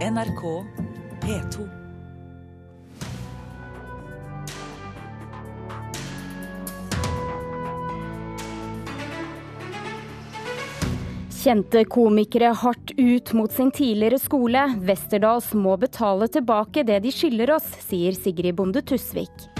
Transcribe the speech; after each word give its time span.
NRK 0.00 0.64
P2. 1.20 1.64
Kjente 11.40 11.84
komikere 11.84 12.54
hardt 12.54 12.90
ut 12.96 13.32
mot 13.32 13.52
sin 13.52 13.68
tidligere 13.70 14.16
skole. 14.18 14.64
Westerdals 14.88 15.52
må 15.52 15.76
betale 15.76 16.32
tilbake 16.32 16.88
det 16.88 17.02
de 17.04 17.12
skylder 17.12 17.58
oss, 17.60 17.68
sier 17.84 18.16
Sigrid 18.16 18.56
Bonde 18.56 18.80
Tusvik. 18.80 19.59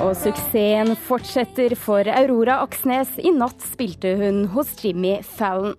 Og 0.00 0.14
suksessen 0.16 0.94
fortsetter 1.04 1.74
for 1.76 2.08
Aurora 2.08 2.62
Aksnes. 2.64 3.10
I 3.20 3.34
natt 3.36 3.60
spilte 3.60 4.14
hun 4.16 4.46
hos 4.54 4.70
Jimmy 4.80 5.18
Fallon. 5.36 5.74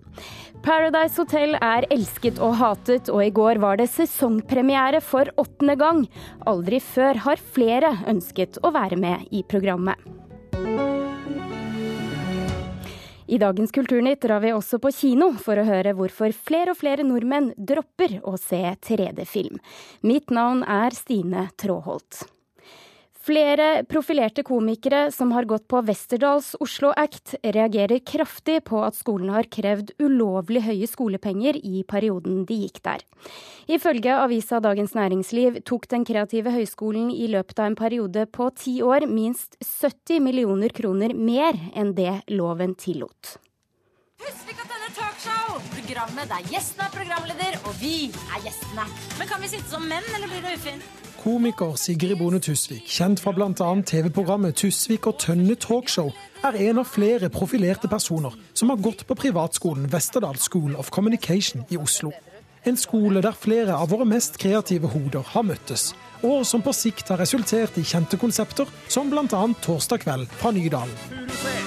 Paradise 0.62 1.18
Hotel 1.18 1.56
er 1.58 1.88
elsket 1.90 2.36
og 2.38 2.54
hatet, 2.60 3.08
og 3.10 3.18
i 3.24 3.32
går 3.34 3.58
var 3.58 3.80
det 3.80 3.88
sesongpremiere 3.90 5.00
for 5.02 5.26
åttende 5.42 5.74
gang. 5.80 6.04
Aldri 6.46 6.78
før 6.78 7.18
har 7.24 7.42
flere 7.42 7.96
ønsket 8.12 8.60
å 8.62 8.70
være 8.76 9.00
med 9.02 9.26
i 9.34 9.42
programmet. 9.42 9.98
I 13.26 13.40
dagens 13.42 13.74
Kulturnytt 13.74 14.22
drar 14.22 14.42
vi 14.44 14.52
også 14.54 14.78
på 14.78 14.92
kino 14.94 15.32
for 15.40 15.58
å 15.58 15.66
høre 15.66 15.96
hvorfor 15.98 16.34
flere 16.36 16.76
og 16.76 16.78
flere 16.78 17.02
nordmenn 17.06 17.50
dropper 17.56 18.20
å 18.28 18.36
se 18.38 18.60
3D-film. 18.86 19.58
Mitt 20.06 20.30
navn 20.30 20.62
er 20.62 20.94
Stine 20.94 21.48
Tråholt. 21.58 22.22
Flere 23.22 23.84
profilerte 23.86 24.42
komikere 24.42 25.04
som 25.14 25.30
har 25.30 25.46
gått 25.46 25.68
på 25.70 25.78
Westerdals 25.86 26.56
Oslo 26.58 26.88
Act, 26.98 27.36
reagerer 27.44 28.00
kraftig 28.02 28.56
på 28.66 28.80
at 28.82 28.96
skolen 28.98 29.30
har 29.30 29.46
krevd 29.46 29.92
ulovlig 30.02 30.64
høye 30.64 30.88
skolepenger 30.90 31.60
i 31.62 31.84
perioden 31.86 32.40
de 32.48 32.56
gikk 32.64 32.80
der. 32.82 33.04
Ifølge 33.70 34.16
avisa 34.24 34.58
Dagens 34.64 34.96
Næringsliv 34.98 35.60
tok 35.62 35.86
Den 35.92 36.02
kreative 36.08 36.50
høyskolen 36.50 37.12
i 37.14 37.30
løpet 37.30 37.62
av 37.62 37.70
en 37.70 37.78
periode 37.78 38.26
på 38.26 38.50
ti 38.58 38.80
år 38.82 39.06
minst 39.06 39.54
70 39.62 40.18
millioner 40.18 40.74
kroner 40.74 41.14
mer 41.14 41.54
enn 41.78 41.94
det 41.94 42.24
loven 42.34 42.74
tillot. 42.74 43.36
Husk 44.22 44.50
ikke 44.50 44.64
at 44.64 44.72
denne 44.72 44.90
talkshow! 44.96 45.60
Programmet 45.74 46.28
der 46.30 46.50
gjesten 46.52 46.82
er 46.84 46.90
programleder, 46.94 47.56
og 47.66 47.72
vi 47.80 47.94
er 48.30 48.42
gjestene. 48.44 48.84
Men 49.18 49.30
kan 49.30 49.42
vi 49.42 49.50
sitte 49.50 49.70
som 49.70 49.86
menn, 49.90 50.06
eller 50.14 50.30
blir 50.30 50.44
det 50.44 50.58
ufint? 50.60 50.84
Komiker 51.22 51.76
Sigrid 51.78 52.16
Bonde 52.18 52.40
Tusvik, 52.42 52.86
kjent 52.90 53.22
fra 53.22 53.30
bl.a. 53.34 53.70
TV-programmet 53.86 54.56
Tusvik 54.58 55.06
og 55.10 55.20
Tønne 55.22 55.54
Talkshow, 55.54 56.10
er 56.42 56.58
en 56.68 56.80
av 56.82 56.90
flere 56.90 57.30
profilerte 57.30 57.90
personer 57.90 58.34
som 58.58 58.72
har 58.72 58.82
gått 58.82 59.04
på 59.06 59.18
privatskolen 59.18 59.86
Westerdal 59.92 60.38
School 60.42 60.74
of 60.78 60.90
Communication 60.94 61.62
i 61.70 61.78
Oslo. 61.78 62.10
En 62.66 62.78
skole 62.78 63.22
der 63.22 63.38
flere 63.38 63.74
av 63.74 63.90
våre 63.90 64.06
mest 64.06 64.38
kreative 64.42 64.90
hoder 64.90 65.26
har 65.34 65.46
møttes, 65.46 65.92
og 66.22 66.46
som 66.46 66.62
på 66.62 66.74
sikt 66.74 67.10
har 67.10 67.22
resultert 67.22 67.78
i 67.78 67.86
kjente 67.86 68.18
konsepter 68.18 68.70
som 68.90 69.10
bl.a. 69.10 69.44
Torsdag 69.62 70.02
kveld 70.06 70.30
fra 70.38 70.54
Nydalen. 70.54 71.61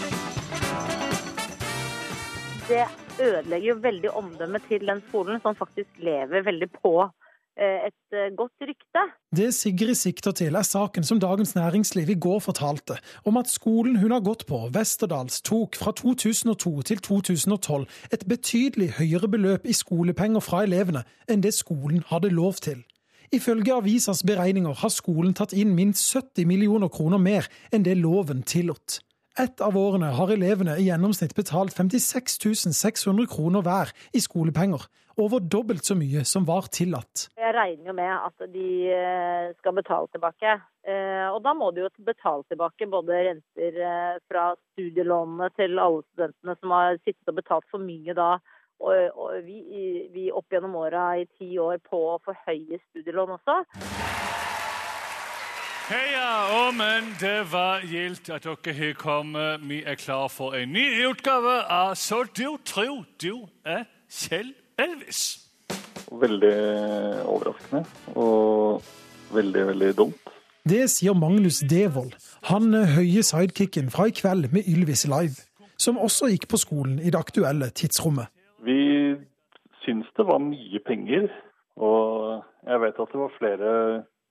Det 2.65 2.85
ødelegger 3.21 3.67
jo 3.67 3.75
veldig 3.81 4.11
omdømmet 4.11 4.63
til 4.69 4.87
den 4.87 5.03
skolen, 5.09 5.41
som 5.41 5.55
faktisk 5.55 6.01
lever 6.01 6.41
veldig 6.45 6.69
på 6.81 6.95
Eh, 7.55 7.87
et 7.87 8.11
eh, 8.11 8.35
godt 8.35 8.51
rykte. 8.61 9.01
Det 9.35 9.53
Sigrid 9.53 9.95
sikter 9.95 10.31
til, 10.31 10.55
er 10.55 10.61
saken 10.61 11.03
som 11.03 11.19
Dagens 11.19 11.55
Næringsliv 11.55 12.09
i 12.09 12.19
går 12.19 12.39
fortalte, 12.39 12.97
om 13.23 13.37
at 13.37 13.47
skolen 13.47 13.95
hun 13.95 14.11
har 14.11 14.19
gått 14.19 14.43
på, 14.45 14.57
Westerdals, 14.75 15.41
tok 15.41 15.75
fra 15.75 15.91
2002 15.91 16.81
til 16.81 16.97
2012 16.97 17.87
et 18.11 18.27
betydelig 18.27 18.89
høyere 18.99 19.27
beløp 19.27 19.65
i 19.65 19.73
skolepenger 19.73 20.43
fra 20.43 20.65
elevene 20.67 21.05
enn 21.31 21.43
det 21.43 21.53
skolen 21.55 22.03
hadde 22.11 22.33
lov 22.35 22.59
til. 22.59 22.83
Ifølge 23.31 23.73
avisas 23.73 24.23
beregninger 24.27 24.75
har 24.83 24.91
skolen 24.91 25.33
tatt 25.33 25.55
inn 25.55 25.71
minst 25.79 26.11
70 26.11 26.45
millioner 26.45 26.91
kroner 26.91 27.17
mer 27.17 27.47
enn 27.71 27.87
det 27.87 27.95
loven 27.97 28.43
tillot. 28.43 28.99
Ett 29.39 29.61
av 29.61 29.75
årene 29.75 30.13
har 30.15 30.31
elevene 30.31 30.77
i 30.79 30.85
gjennomsnitt 30.87 31.33
betalt 31.35 31.73
56 31.75 32.37
600 32.71 33.25
kroner 33.27 33.65
hver 33.65 33.89
i 34.15 34.21
skolepenger, 34.23 34.85
over 35.19 35.43
dobbelt 35.43 35.83
så 35.83 35.97
mye 35.99 36.21
som 36.23 36.45
var 36.47 36.69
tillatt. 36.71 37.25
Jeg 37.35 37.51
regner 37.57 37.89
jo 37.91 37.95
med 37.97 38.13
at 38.13 38.45
de 38.53 38.69
eh, 38.95 39.49
skal 39.59 39.75
betale 39.75 40.07
tilbake. 40.15 40.55
Eh, 40.87 41.27
og 41.33 41.41
da 41.43 41.51
må 41.51 41.67
de 41.75 41.83
jo 41.83 41.91
betale 42.07 42.47
tilbake 42.47 42.87
både 42.87 43.19
renter 43.27 43.81
eh, 43.89 44.15
fra 44.31 44.45
studielånene 44.71 45.51
til 45.59 45.83
alle 45.83 46.05
studentene 46.13 46.55
som 46.61 46.75
har 46.77 46.95
sittet 47.01 47.33
og 47.33 47.41
betalt 47.41 47.67
for 47.73 47.83
mye 47.83 48.15
da. 48.15 48.37
Og, 48.79 49.35
vi, 49.43 50.29
opp 50.31 50.51
gjennom 50.51 50.79
åra 50.79 51.09
i 51.19 51.27
ti 51.35 51.57
år 51.59 51.83
på 51.83 51.99
å 52.13 52.21
forhøye 52.23 52.79
studielån 52.87 53.35
også. 53.35 53.59
Heia, 55.85 56.71
men 56.71 57.11
det 57.21 57.51
var 57.53 57.83
gildt 57.85 58.29
at 58.33 58.43
dere 58.43 58.73
har 58.73 58.93
kommet. 58.97 59.61
Vi 59.69 59.83
er 59.85 59.95
klar 59.95 60.27
for 60.33 60.55
en 60.57 60.71
ny 60.73 60.85
utgave 61.05 61.59
av 61.69 61.93
Så 61.93 62.23
du 62.37 62.57
tror 62.65 63.03
du 63.21 63.45
er 63.65 63.83
Kjell 64.09 64.55
Elvis. 64.81 65.19
Veldig 66.09 66.55
overraskende 67.29 67.83
og 68.15 68.81
veldig, 69.33 69.67
veldig 69.67 69.91
dumt. 69.97 70.31
Det 70.65 70.87
sier 70.89 71.13
Magnus 71.13 71.61
Devold, 71.69 72.17
han 72.49 72.73
høye 72.73 73.21
sidekicken 73.21 73.93
fra 73.93 74.07
i 74.09 74.15
kveld 74.21 74.49
med 74.57 74.65
Ylvis 74.65 75.05
Live, 75.05 75.37
som 75.77 76.01
også 76.01 76.31
gikk 76.33 76.49
på 76.49 76.57
skolen 76.57 76.97
i 76.97 77.13
det 77.13 77.21
aktuelle 77.21 77.69
tidsrommet. 77.69 78.33
Vi 78.65 79.13
syns 79.85 80.09
det 80.17 80.25
var 80.25 80.41
mye 80.41 80.81
penger, 80.87 81.29
og 81.77 82.41
jeg 82.65 82.81
vet 82.81 83.05
at 83.05 83.13
det 83.13 83.21
var 83.21 83.37
flere 83.37 83.71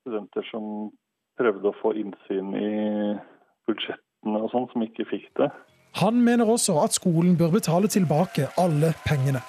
studenter 0.03 0.50
som 0.50 0.91
prøvde 1.39 1.71
å 1.71 1.78
få 1.81 1.95
innsyn 1.99 2.53
i 2.59 2.71
budsjettene 3.69 4.43
og 4.43 4.50
sånn, 4.53 4.69
som 4.72 4.84
ikke 4.87 5.06
fikk 5.11 5.31
det. 5.41 5.50
Han 6.00 6.19
mener 6.27 6.49
også 6.50 6.81
at 6.83 6.97
skolen 6.97 7.37
bør 7.39 7.55
betale 7.55 7.91
tilbake 7.91 8.49
alle 8.59 8.95
pengene. 9.06 9.45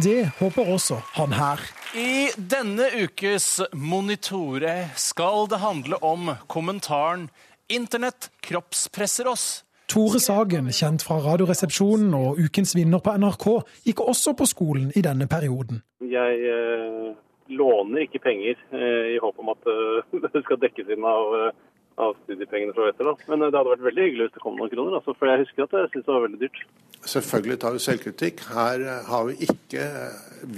Det 0.00 0.30
håper 0.38 0.70
også 0.72 1.00
han 1.18 1.34
her. 1.34 1.60
I 1.98 2.30
denne 2.36 2.86
ukes 3.02 3.60
Monitore 3.74 4.92
skal 4.96 5.48
det 5.50 5.58
handle 5.60 5.98
om 6.02 6.30
kommentaren 6.48 7.28
'Internett 7.70 8.30
kroppspresser 8.42 9.26
oss'. 9.30 9.62
Tore 9.90 10.20
Sagen, 10.20 10.70
kjent 10.70 11.02
fra 11.02 11.18
Radioresepsjonen 11.18 12.14
og 12.14 12.38
Ukens 12.38 12.76
vinner 12.76 12.98
på 13.02 13.14
NRK, 13.18 13.46
gikk 13.86 14.00
også 14.00 14.34
på 14.38 14.46
skolen 14.46 14.92
i 14.94 15.02
denne 15.02 15.26
perioden. 15.26 15.82
Jeg 16.00 16.38
eh, 16.46 17.14
låner 17.50 18.06
ikke 18.06 18.22
penger 18.24 18.58
eh, 18.74 19.14
i 19.14 19.18
håp 19.22 19.40
om 19.42 19.52
at 19.54 19.68
eh, 19.70 20.16
det 20.34 20.44
skal 20.44 20.60
dekkes 20.62 20.92
inn 20.94 21.06
av, 21.06 21.34
eh, 21.38 21.82
av 22.00 22.16
studiepengene 22.24 22.74
fra 22.76 22.88
Westerdal. 22.88 23.18
Men 23.30 23.46
det 23.46 23.52
hadde 23.52 23.74
vært 23.74 23.86
veldig 23.88 24.06
hyggelig 24.06 24.28
hvis 24.28 24.38
det 24.38 24.44
kom 24.44 24.58
noen 24.58 24.72
kroner, 24.72 24.98
altså, 25.00 25.16
for 25.18 25.30
jeg 25.30 25.44
husker 25.44 25.66
at 25.66 25.76
jeg 25.76 25.92
syntes 25.92 26.08
det 26.08 26.16
var 26.16 26.26
veldig 26.26 26.40
dyrt. 26.44 26.64
Selvfølgelig 27.10 27.60
tar 27.60 27.76
vi 27.76 27.84
selvkritikk. 27.84 28.42
Her 28.52 28.82
har 29.08 29.28
vi 29.30 29.36
ikke 29.48 29.86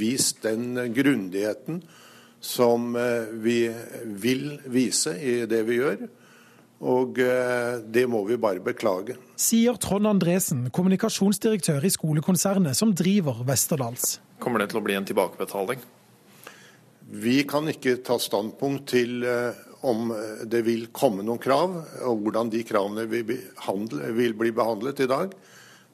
vist 0.00 0.42
den 0.42 0.74
grundigheten 0.94 1.84
som 2.42 2.96
vi 3.44 3.60
vil 4.24 4.48
vise 4.66 5.14
i 5.14 5.36
det 5.46 5.60
vi 5.68 5.78
gjør. 5.78 6.02
Og 6.82 7.14
det 7.14 8.02
må 8.10 8.24
vi 8.26 8.40
bare 8.42 8.58
beklage. 8.58 9.14
Sier 9.38 9.78
Trond 9.78 10.10
Andresen, 10.10 10.64
kommunikasjonsdirektør 10.74 11.86
i 11.86 11.92
skolekonsernet 11.94 12.74
som 12.74 12.90
driver 12.98 13.44
Westerdals. 13.46 14.16
Kommer 14.42 14.64
det 14.64 14.72
til 14.72 14.82
å 14.82 14.86
bli 14.88 14.98
en 14.98 15.06
tilbakebetaling? 15.06 15.86
Vi 17.12 17.42
kan 17.44 17.68
ikke 17.68 17.98
ta 18.06 18.16
standpunkt 18.20 18.86
til 18.94 19.24
eh, 19.28 19.58
om 19.84 20.12
det 20.48 20.62
vil 20.64 20.86
komme 20.94 21.24
noen 21.26 21.40
krav, 21.42 21.74
og 22.06 22.22
hvordan 22.22 22.52
de 22.52 22.62
kravene 22.64 23.04
vil, 23.10 24.34
bli 24.38 24.52
behandlet 24.54 25.02
i 25.02 25.08
dag. 25.10 25.34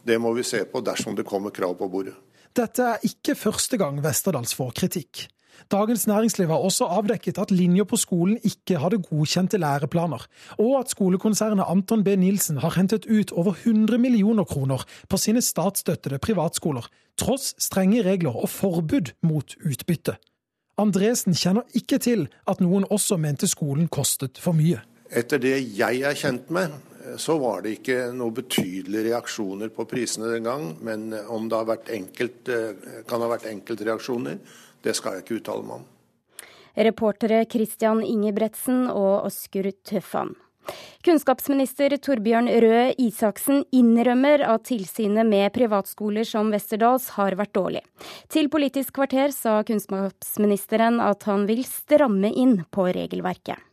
Det 0.04 0.18
må 0.20 0.34
vi 0.36 0.44
se 0.46 0.60
på 0.68 0.82
dersom 0.84 1.16
det 1.18 1.26
kommer 1.26 1.54
krav 1.54 1.74
på 1.80 1.88
bordet. 1.90 2.14
Dette 2.56 2.84
er 2.94 3.02
ikke 3.06 3.36
første 3.38 3.78
gang 3.80 3.98
Westerdals 4.04 4.54
får 4.56 4.76
kritikk. 4.78 5.26
Dagens 5.72 6.06
Næringsliv 6.06 6.48
har 6.48 6.62
også 6.64 6.86
avdekket 6.86 7.38
at 7.38 7.50
linjer 7.50 7.84
på 7.84 7.98
skolen 7.98 8.38
ikke 8.46 8.78
hadde 8.78 9.00
godkjente 9.02 9.58
læreplaner, 9.58 10.22
og 10.58 10.78
at 10.78 10.94
skolekonsernet 10.94 11.66
Anton 11.66 12.04
B. 12.06 12.14
Nilsen 12.16 12.62
har 12.62 12.76
hentet 12.78 13.08
ut 13.10 13.32
over 13.32 13.58
100 13.66 13.98
millioner 13.98 14.44
kroner 14.44 14.86
på 15.08 15.18
sine 15.18 15.42
statsstøttede 15.42 16.22
privatskoler, 16.22 16.86
tross 17.18 17.54
strenge 17.58 18.04
regler 18.06 18.38
og 18.38 18.48
forbud 18.48 19.12
mot 19.26 19.58
utbytte. 19.66 20.16
Andresen 20.78 21.34
kjenner 21.34 21.66
ikke 21.78 21.98
til 21.98 22.28
at 22.46 22.60
noen 22.62 22.86
også 22.86 23.18
mente 23.18 23.48
skolen 23.50 23.88
kostet 23.90 24.38
for 24.38 24.54
mye. 24.54 24.80
Etter 25.08 25.40
det 25.42 25.56
jeg 25.74 26.02
er 26.06 26.16
kjent 26.18 26.50
med, 26.54 26.74
så 27.18 27.38
var 27.40 27.64
det 27.64 27.78
ikke 27.78 28.10
noen 28.14 28.36
betydelige 28.36 29.08
reaksjoner 29.08 29.72
på 29.74 29.86
prisene 29.88 30.30
den 30.34 30.46
gang. 30.46 30.66
Men 30.84 31.10
om 31.26 31.48
det 31.50 31.58
har 31.58 31.92
enkelt, 31.98 32.50
kan 33.08 33.24
ha 33.24 33.30
vært 33.32 33.48
enkeltreaksjoner, 33.50 34.38
det 34.84 34.94
skal 34.94 35.16
jeg 35.16 35.24
ikke 35.24 35.40
uttale 35.40 35.66
meg 35.66 35.80
om. 35.80 35.86
Reportere 36.78 37.40
Christian 37.50 38.04
Ingebretsen 38.06 38.86
og 38.92 39.26
Oskur 39.26 39.66
Tøffan. 39.82 40.36
Kunnskapsminister 41.06 41.94
Torbjørn 42.02 42.50
Røe 42.64 42.90
Isaksen 43.00 43.62
innrømmer 43.74 44.42
at 44.48 44.66
tilsynet 44.68 45.28
med 45.28 45.52
privatskoler 45.54 46.26
som 46.28 46.50
Westerdals 46.54 47.12
har 47.16 47.38
vært 47.38 47.54
dårlig. 47.56 47.84
Til 48.32 48.50
Politisk 48.52 48.96
kvarter 48.98 49.32
sa 49.34 49.60
kunnskapsministeren 49.68 51.00
at 51.04 51.28
han 51.30 51.46
vil 51.48 51.64
stramme 51.68 52.32
inn 52.34 52.60
på 52.74 52.90
regelverket. 52.92 53.67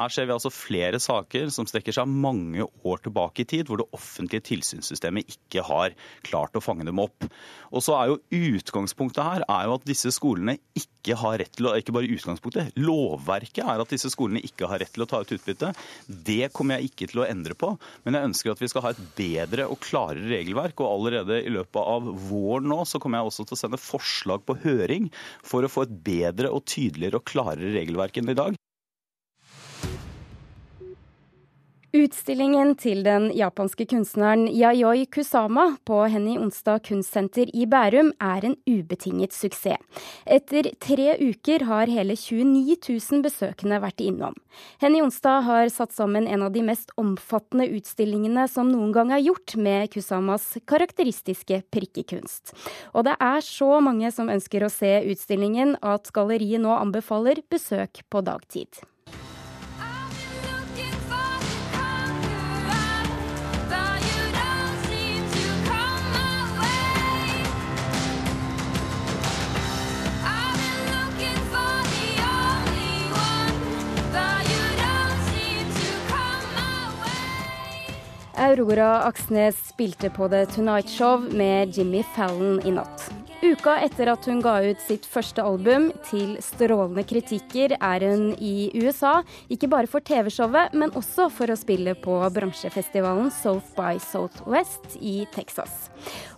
Her 0.00 0.12
ser 0.12 0.28
vi 0.28 0.32
altså 0.32 0.48
flere 0.54 0.96
saker 1.02 1.50
som 1.52 1.66
strekker 1.68 1.92
seg 1.92 2.08
mange 2.08 2.64
år 2.64 3.02
tilbake 3.04 3.42
i 3.42 3.48
tid, 3.48 3.68
hvor 3.68 3.82
det 3.82 3.88
offentlige 3.96 4.46
tilsynssystemet 4.48 5.28
ikke 5.28 5.64
har 5.66 5.92
klart 6.24 6.56
å 6.56 6.62
fange 6.64 6.86
dem 6.88 7.02
opp. 7.02 7.26
Og 7.68 7.84
så 7.84 7.96
er 7.98 8.12
jo 8.12 8.20
Utgangspunktet 8.40 9.20
her 9.20 9.44
er 9.44 9.66
jo 9.66 9.74
at 9.76 9.84
disse 9.88 10.12
skolene 10.14 10.56
ikke 10.78 11.16
har 11.20 11.38
rett 11.42 11.52
til 11.56 11.68
å 11.68 11.74
Ikke 11.76 11.92
bare 11.96 12.08
utgangspunktet, 12.12 12.76
lovverket 12.80 13.62
er 13.64 13.82
at 13.82 13.92
disse 13.92 14.10
skolene 14.12 14.42
ikke 14.44 14.68
har 14.70 14.80
rett 14.82 14.92
til 14.94 15.04
å 15.04 15.08
ta 15.10 15.20
ut 15.22 15.34
utbytte. 15.36 15.72
Det 16.08 16.50
kommer 16.56 16.78
jeg 16.78 16.90
ikke 16.90 17.10
til 17.12 17.22
å 17.22 17.28
endre 17.28 17.56
på, 17.58 17.72
men 18.04 18.16
jeg 18.16 18.30
ønsker 18.30 18.54
at 18.54 18.62
vi 18.62 18.70
skal 18.70 18.84
ha 18.86 18.94
et 18.94 19.02
bedre 19.18 19.68
og 19.70 19.80
klarere 19.84 20.28
regelverk. 20.32 20.80
Og 20.80 20.94
allerede 20.94 21.42
i 21.44 21.52
løpet 21.52 21.80
av 21.80 22.08
våren 22.30 22.68
nå 22.72 22.82
så 22.88 23.00
kommer 23.02 23.20
jeg 23.20 23.32
også 23.32 23.48
til 23.48 23.58
å 23.58 23.62
sende 23.64 23.80
forslag 23.80 24.44
på 24.48 24.58
høring 24.64 25.10
for 25.44 25.64
å 25.64 25.72
få 25.72 25.86
et 25.88 25.94
bedre 26.10 26.52
og 26.52 26.66
tydeligere 26.68 27.20
og 27.20 27.28
klarere 27.28 27.74
regelverk 27.76 28.20
enn 28.20 28.32
i 28.32 28.40
dag. 28.44 28.60
Utstillingen 31.90 32.76
til 32.78 33.00
den 33.02 33.32
japanske 33.34 33.82
kunstneren 33.90 34.44
Yayoi 34.46 35.08
Kusama 35.10 35.64
på 35.82 35.96
Henny 36.06 36.36
Onsdag 36.38 36.84
kunstsenter 36.86 37.48
i 37.50 37.64
Bærum 37.66 38.12
er 38.22 38.44
en 38.46 38.54
ubetinget 38.62 39.34
suksess. 39.34 39.82
Etter 40.22 40.68
tre 40.78 41.16
uker 41.18 41.64
har 41.66 41.90
hele 41.90 42.14
29 42.14 42.76
000 42.86 43.24
besøkende 43.24 43.80
vært 43.82 44.04
innom. 44.06 44.36
Henny 44.78 45.00
Onsdag 45.02 45.42
har 45.48 45.72
satt 45.74 45.90
sammen 45.96 46.28
en 46.30 46.44
av 46.46 46.54
de 46.54 46.62
mest 46.68 46.94
omfattende 46.94 47.66
utstillingene 47.74 48.46
som 48.46 48.70
noen 48.70 48.94
gang 48.94 49.10
er 49.10 49.24
gjort 49.24 49.56
med 49.58 49.90
Kusamas 49.90 50.46
karakteristiske 50.70 51.64
prikkekunst. 51.74 52.54
Og 52.94 53.08
det 53.10 53.16
er 53.18 53.42
så 53.42 53.80
mange 53.82 54.14
som 54.14 54.30
ønsker 54.30 54.62
å 54.62 54.70
se 54.70 54.94
utstillingen 55.10 55.74
at 55.82 56.14
galleriet 56.14 56.62
nå 56.62 56.70
anbefaler 56.78 57.42
besøk 57.50 58.04
på 58.06 58.22
dagtid. 58.30 58.78
Aurora 78.40 79.02
Aksnes 79.04 79.56
spilte 79.68 80.08
på 80.10 80.28
The 80.28 80.46
Tonight 80.46 80.88
Show 80.88 81.20
med 81.36 81.76
Jimmy 81.76 82.02
Fallon 82.14 82.62
i 82.64 82.70
natt. 82.72 83.10
Uka 83.42 83.74
etter 83.84 84.08
at 84.08 84.24
hun 84.24 84.40
ga 84.40 84.54
ut 84.64 84.80
sitt 84.80 85.04
første 85.04 85.44
album, 85.44 85.90
til 86.08 86.38
strålende 86.40 87.04
kritikker, 87.04 87.76
er 87.76 88.06
hun 88.08 88.32
i 88.40 88.70
USA. 88.80 89.18
Ikke 89.52 89.68
bare 89.68 89.90
for 89.92 90.00
TV-showet, 90.00 90.72
men 90.72 90.96
også 90.96 91.28
for 91.36 91.52
å 91.52 91.58
spille 91.60 91.92
på 92.00 92.16
bransjefestivalen 92.32 93.28
South 93.42 93.76
by 93.76 94.00
Southwest 94.08 94.96
i 94.96 95.26
Texas. 95.36 95.90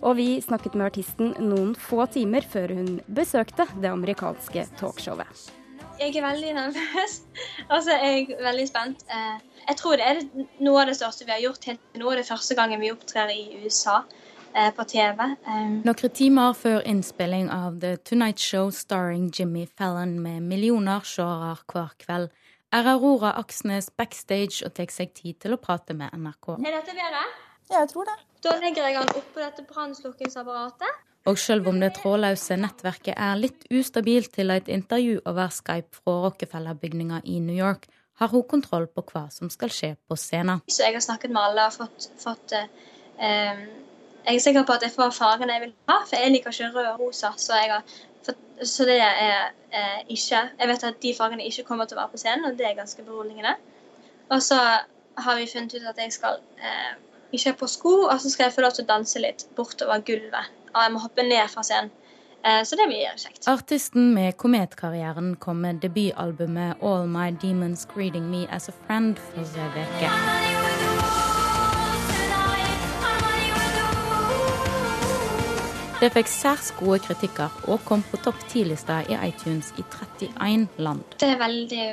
Og 0.03 0.19
vi 0.19 0.29
snakket 0.43 0.75
med 0.75 0.91
artisten 0.91 1.31
noen 1.39 1.71
få 1.71 2.03
timer 2.11 2.43
før 2.43 2.75
hun 2.83 2.95
besøkte 3.07 3.71
det 3.79 3.95
amerikanske 3.95 4.67
talkshowet. 4.75 5.62
Jeg 5.99 6.15
er 6.17 6.25
veldig 6.25 6.53
nervøs. 6.53 7.21
Altså, 7.69 7.91
jeg 7.91 8.27
er 8.29 8.43
veldig 8.43 8.67
spent. 8.67 9.03
Eh, 9.11 9.39
jeg 9.67 9.75
tror 9.77 9.95
det 9.95 10.05
er 10.07 10.21
noe 10.65 10.81
av 10.81 10.89
det 10.89 10.95
største 10.97 11.25
vi 11.25 11.31
har 11.31 11.41
gjort. 11.43 11.65
Helt 11.69 11.99
nå. 11.99 12.09
av 12.09 12.17
det 12.17 12.27
første 12.27 12.55
gangen 12.55 12.81
vi 12.81 12.91
opptrer 12.91 13.31
i 13.31 13.63
USA 13.63 14.01
eh, 14.55 14.71
på 14.75 14.85
TV. 14.89 15.21
Um, 15.47 15.77
Noen 15.85 16.15
timer 16.17 16.57
før 16.57 16.81
innspilling 16.89 17.51
av 17.53 17.79
The 17.81 17.95
Tonight 17.97 18.41
Show 18.41 18.71
starring 18.71 19.29
Jimmy 19.37 19.67
Fallon 19.77 20.17
med 20.19 20.41
millioner 20.41 21.05
seere 21.07 21.55
hver 21.71 21.95
kveld, 22.01 22.29
er 22.73 22.89
Aurora 22.89 23.35
Aksnes 23.37 23.91
backstage 23.93 24.65
og 24.65 24.73
tar 24.73 24.89
seg 24.91 25.13
tid 25.13 25.39
til 25.45 25.53
å 25.53 25.61
prate 25.61 25.93
med 25.93 26.13
NRK. 26.17 26.57
Er 26.57 26.79
dette 26.79 26.97
bedre? 26.97 27.25
Ja, 27.69 27.79
jeg 27.83 27.89
tror 27.93 28.09
det. 28.09 28.19
Da 28.43 28.57
legger 28.59 28.89
jeg 28.89 28.99
den 28.99 29.17
oppå 29.21 29.39
dette 29.39 29.63
brannslukkingsapparatet. 29.69 31.03
Og 31.29 31.37
selv 31.39 31.67
om 31.71 31.77
det 31.79 31.93
trådløse 31.95 32.57
nettverket 32.59 33.15
er 33.15 33.37
litt 33.39 33.67
ustabilt 33.71 34.33
til 34.35 34.51
et 34.51 34.67
intervju 34.67 35.21
over 35.29 35.51
Skype 35.55 35.95
fra 35.95 36.17
Rockefeller-bygninga 36.25 37.21
i 37.23 37.37
New 37.39 37.55
York, 37.55 37.87
har 38.19 38.27
hun 38.27 38.43
kontroll 38.43 38.87
på 38.87 39.03
hva 39.07 39.23
som 39.31 39.49
skal 39.49 39.71
skje 39.73 39.93
på 40.07 40.17
scenen. 40.19 40.61
Så 40.67 40.83
jeg 40.83 40.97
har 40.97 41.03
snakket 41.05 41.31
med 41.33 41.41
alle 41.41 41.67
og 41.69 41.77
fått, 41.77 42.09
fått 42.21 42.55
eh, 42.55 43.63
Jeg 44.23 44.35
er 44.35 44.39
sikker 44.43 44.67
på 44.67 44.75
at 44.75 44.83
jeg 44.85 44.93
får 44.93 45.15
fargene 45.15 45.55
jeg 45.55 45.63
vil 45.65 45.73
ha, 45.89 45.97
for 46.07 46.19
jeg 46.19 46.33
liker 46.33 46.55
ikke 46.55 46.71
rød 46.75 46.89
og 46.91 46.99
rosa. 47.05 47.31
Så, 47.37 47.55
har, 47.57 47.83
for, 48.25 48.37
så 48.63 48.87
det 48.87 48.99
er 49.03 49.53
eh, 49.71 50.01
ikke 50.07 50.43
Jeg 50.59 50.71
vet 50.73 50.83
at 50.89 50.99
de 51.03 51.13
fargene 51.17 51.47
ikke 51.47 51.65
kommer 51.67 51.87
til 51.87 51.97
å 51.97 52.03
være 52.03 52.13
på 52.13 52.21
scenen, 52.21 52.49
og 52.49 52.59
det 52.59 52.67
er 52.67 52.77
ganske 52.79 53.03
beroligende. 53.03 53.55
Og 54.29 54.43
så 54.43 54.59
har 55.23 55.39
vi 55.39 55.47
funnet 55.47 55.75
ut 55.75 55.87
at 55.87 56.03
jeg 56.03 56.13
skal 56.15 56.39
eh, 56.59 56.93
ikke 57.31 57.49
ha 57.49 57.59
på 57.63 57.71
sko, 57.71 57.95
og 58.09 58.19
så 58.21 58.29
skal 58.29 58.49
jeg 58.49 58.57
få 58.57 58.67
lov 58.67 58.75
til 58.75 58.85
å 58.85 58.91
danse 58.91 59.23
litt 59.23 59.47
bortover 59.57 60.03
gulvet. 60.05 60.62
Og 60.73 60.81
jeg 60.81 60.93
må 60.93 61.03
hoppe 61.03 61.25
ned 61.27 61.47
fra 61.53 61.63
scenen. 61.63 61.91
Eh, 62.45 62.63
så 62.67 62.75
det 62.75 62.87
blir 62.87 63.07
kjekt. 63.17 63.47
Artisten 63.47 64.13
med 64.13 64.35
kometkarrieren 64.37 65.35
kom 65.35 65.61
med 65.63 65.79
debutalbumet 65.85 66.81
'All 66.81 67.07
My 67.07 67.31
Demons 67.41 67.85
Greeting 67.95 68.29
Me 68.29 68.47
As 68.49 68.69
A 68.69 68.73
Friend' 68.83 69.19
forrige 69.33 69.85
uke. 69.85 70.09
Det 76.03 76.09
fikk 76.11 76.27
særs 76.27 76.73
gode 76.75 76.99
kritikker 76.99 77.49
og 77.71 77.79
kom 77.87 78.01
på 78.11 78.17
topp 78.25 78.35
10-lista 78.49 78.97
i 79.07 79.15
iTunes 79.29 79.69
i 79.79 79.83
31 80.19 80.67
land. 80.77 81.03
Det 81.19 81.29
er 81.29 81.37
veldig, 81.39 81.85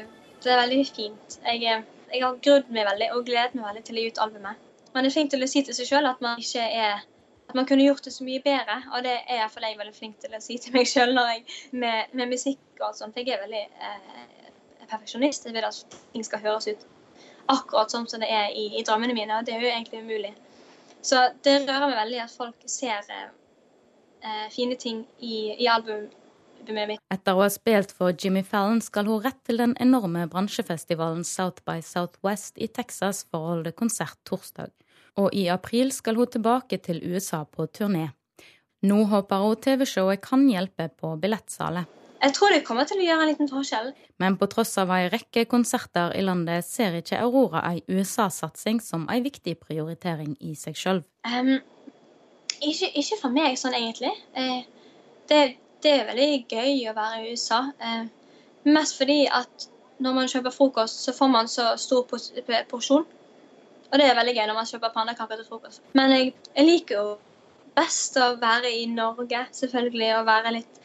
det 0.42 0.52
er 0.52 0.58
veldig 0.60 0.86
fint. 0.96 1.38
Jeg, 1.46 1.84
jeg 2.14 2.24
har 2.24 2.40
grudd 2.46 2.72
meg 2.74 2.88
veldig 2.90 3.08
og 3.14 3.22
gledet 3.28 3.54
meg 3.54 3.68
veldig 3.68 3.84
til 3.86 4.00
å 4.00 4.02
gi 4.02 4.10
ut 4.10 4.18
albumet. 4.24 4.66
Men 4.94 5.06
det 5.06 5.12
er 5.12 5.14
fint 5.14 5.36
å 5.38 5.46
si 5.46 5.62
til 5.62 5.78
seg 5.78 5.86
sjøl 5.92 6.10
at 6.10 6.24
man 6.26 6.42
ikke 6.42 6.66
er 6.66 7.04
at 7.50 7.56
man 7.58 7.66
kunne 7.66 7.84
gjort 7.84 8.04
det 8.06 8.12
så 8.14 8.24
mye 8.24 8.42
bedre. 8.44 8.76
Og 8.94 9.02
det 9.04 9.16
er 9.18 9.40
iallfall 9.40 9.66
jeg 9.66 9.78
veldig 9.80 9.96
flink 9.96 10.20
til 10.22 10.36
å 10.36 10.42
si 10.42 10.58
til 10.62 10.74
meg 10.76 10.86
sjøl 10.88 11.16
med, 11.16 12.12
med, 12.12 12.26
musikk 12.30 12.84
og 12.84 12.94
sånt. 12.96 13.18
Jeg 13.18 13.34
er 13.34 13.42
veldig 13.42 13.64
eh, 13.66 14.86
perfeksjonist. 14.86 15.48
Jeg 15.48 15.56
vil 15.56 15.66
at 15.66 15.98
ting 16.12 16.26
skal 16.26 16.44
høres 16.44 16.70
ut 16.70 16.86
akkurat 17.50 17.90
sånn 17.90 18.06
som 18.10 18.22
det 18.22 18.30
er 18.30 18.54
i, 18.54 18.68
i 18.78 18.86
drømmene 18.86 19.16
mine. 19.16 19.40
Og 19.40 19.48
det 19.48 19.56
er 19.56 19.66
jo 19.66 19.72
egentlig 19.72 20.04
umulig. 20.04 20.32
Så 21.02 21.26
det 21.44 21.62
rører 21.64 21.88
meg 21.88 21.98
veldig 22.04 22.24
at 22.26 22.34
folk 22.34 22.70
ser 22.70 23.10
eh, 23.10 24.46
fine 24.54 24.78
ting 24.78 25.02
i, 25.18 25.56
i 25.58 25.68
albumet 25.70 26.14
mitt. 26.86 27.02
Etter 27.10 27.34
å 27.34 27.42
ha 27.42 27.48
spilt 27.50 27.90
for 27.96 28.14
Jimmy 28.14 28.44
Fallon 28.46 28.82
skal 28.84 29.08
hun 29.10 29.24
rett 29.24 29.40
til 29.48 29.58
den 29.58 29.72
enorme 29.80 30.26
bransjefestivalen 30.30 31.24
South 31.26 31.64
by 31.66 31.80
Southwest 31.82 32.60
i 32.60 32.68
Texas 32.68 33.24
for 33.26 33.40
å 33.40 33.54
holde 33.56 33.74
konsert 33.74 34.20
torsdag 34.28 34.70
og 35.18 35.34
i 35.34 35.46
april 35.52 35.92
skal 35.94 36.18
hun 36.18 36.30
tilbake 36.30 36.78
til 36.84 37.00
USA 37.04 37.44
på 37.44 37.66
turné. 37.66 38.10
Nå 38.86 39.04
håper 39.10 39.42
hun 39.44 39.56
TV-showet 39.60 40.22
kan 40.24 40.46
hjelpe 40.48 40.88
på 41.00 41.16
billettsalet. 41.20 41.88
Jeg 42.20 42.34
tror 42.36 42.52
det 42.52 42.64
kommer 42.68 42.84
til 42.84 43.00
å 43.00 43.04
gjøre 43.04 43.24
en 43.24 43.30
liten 43.30 43.48
forskjell. 43.48 43.92
Men 44.20 44.36
på 44.40 44.48
tross 44.52 44.74
av 44.80 44.90
ei 44.92 45.06
rekke 45.08 45.46
konserter 45.48 46.12
i 46.16 46.24
landet, 46.24 46.66
ser 46.68 46.98
ikke 46.98 47.20
Aurora 47.20 47.62
ei 47.70 47.80
USA-satsing 47.88 48.80
som 48.84 49.06
ei 49.12 49.22
viktig 49.24 49.56
prioritering 49.62 50.34
i 50.44 50.52
seg 50.58 50.76
sjøl. 50.76 51.00
Um, 51.24 51.54
ikke, 52.60 52.90
ikke, 52.92 53.20
for 53.22 53.32
meg 53.32 53.56
sånn 53.60 53.76
egentlig. 53.78 54.12
Uh, 54.36 54.60
det, 55.32 55.40
det, 55.80 55.94
er 55.94 56.10
veldig 56.10 56.30
gøy 56.52 56.90
å 56.90 56.96
være 56.98 57.22
i 57.22 57.32
USA. 57.32 57.62
Uh, 57.80 58.04
mest 58.68 59.00
fordi 59.00 59.22
at 59.32 59.70
når 60.00 60.16
man 60.16 60.28
kjøper 60.32 60.52
frokost, 60.52 61.00
så 61.06 61.16
får 61.16 61.32
man 61.32 61.48
så 61.48 61.72
stor 61.80 62.04
porsjon. 62.68 63.08
Og 63.90 63.98
det 63.98 64.06
er 64.06 64.18
veldig 64.18 64.36
gøy 64.36 64.46
når 64.46 64.56
man 64.56 64.68
kjøper 64.70 64.92
pannekaker 64.94 65.40
til 65.40 65.48
frokost. 65.48 65.82
Men 65.98 66.14
jeg, 66.14 66.34
jeg, 66.54 66.66
liker 66.66 67.00
jo 67.00 67.16
best 67.78 68.18
å 68.20 68.34
være 68.40 68.70
i 68.70 68.84
Norge, 68.90 69.42
selvfølgelig, 69.56 70.10
og 70.18 70.28
være 70.28 70.54
litt 70.60 70.80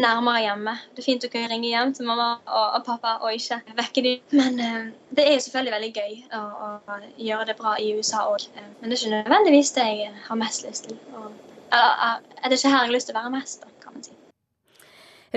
nærmere 0.00 0.42
hjemme. 0.44 0.74
Det 0.94 1.02
er 1.02 1.06
fint 1.06 1.26
å 1.26 1.30
kunne 1.32 1.50
ringe 1.50 1.70
hjem 1.70 1.94
til 1.96 2.06
mamma 2.06 2.28
og, 2.38 2.66
og 2.78 2.84
pappa 2.86 3.16
og 3.24 3.34
ikke 3.34 3.60
vekke 3.80 4.04
dem. 4.06 4.22
Men 4.36 4.60
uh, 4.60 4.78
det 5.16 5.26
er 5.26 5.36
jo 5.36 5.44
selvfølgelig 5.46 5.76
veldig 5.76 5.92
gøy 5.96 6.14
å, 6.36 6.42
å, 6.68 7.00
gjøre 7.18 7.48
det 7.50 7.58
bra 7.58 7.74
i 7.80 7.90
USA 7.96 8.26
òg. 8.30 8.46
Uh, 8.54 8.68
men 8.80 8.86
det 8.86 8.96
er 8.96 9.00
ikke 9.00 9.16
nødvendigvis 9.16 9.74
det 9.78 9.88
jeg 9.88 10.14
har 10.28 10.40
mest 10.44 10.66
lyst 10.68 10.88
til. 10.88 11.00
Og, 11.16 11.28
uh, 11.74 12.16
er 12.16 12.52
det 12.52 12.60
ikke 12.60 12.72
her 12.72 12.84
jeg 12.84 12.90
har 12.90 12.96
lyst 12.96 13.10
til 13.10 13.16
å 13.16 13.22
være 13.22 13.34
mest, 13.34 13.64
da, 13.64 13.76
kan 13.82 13.96
man 13.96 14.06
si. 14.06 14.16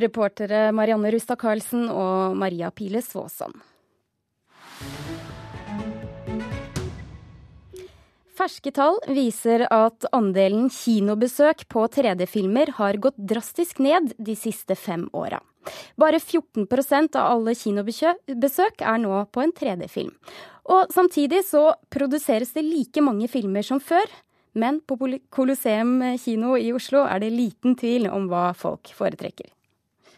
Reportere 0.04 0.66
Marianne 0.74 1.12
Rustad 1.14 1.40
Karlsen 1.42 1.88
og 1.94 2.36
Maria 2.38 2.72
Pile 2.74 3.02
Svåsand. 3.06 3.62
Ferske 8.34 8.72
tall 8.74 8.96
viser 9.14 9.68
at 9.70 10.08
andelen 10.16 10.66
kinobesøk 10.74 11.68
på 11.70 11.86
3D-filmer 11.94 12.72
har 12.80 12.98
gått 12.98 13.18
drastisk 13.18 13.78
ned 13.84 14.16
de 14.18 14.34
siste 14.38 14.74
fem 14.80 15.06
åra. 15.14 15.38
Bare 16.02 16.18
14% 16.18 17.16
av 17.20 17.30
alle 17.36 17.54
kinobesøk 17.56 18.82
er 18.82 19.00
nå 19.04 19.22
på 19.30 19.46
en 19.46 19.54
3D-film. 19.54 20.12
Og 20.74 20.90
samtidig 20.96 21.44
så 21.46 21.76
produseres 21.94 22.56
det 22.56 22.66
like 22.66 23.04
mange 23.06 23.30
filmer 23.30 23.66
som 23.66 23.82
før. 23.84 24.10
Men 24.54 24.82
på 24.86 24.98
Colosseum 25.34 26.02
kino 26.22 26.58
i 26.58 26.72
Oslo 26.74 27.06
er 27.10 27.22
det 27.22 27.34
liten 27.34 27.78
tvil 27.78 28.10
om 28.10 28.28
hva 28.30 28.52
folk 28.58 28.92
foretrekker. 28.98 29.50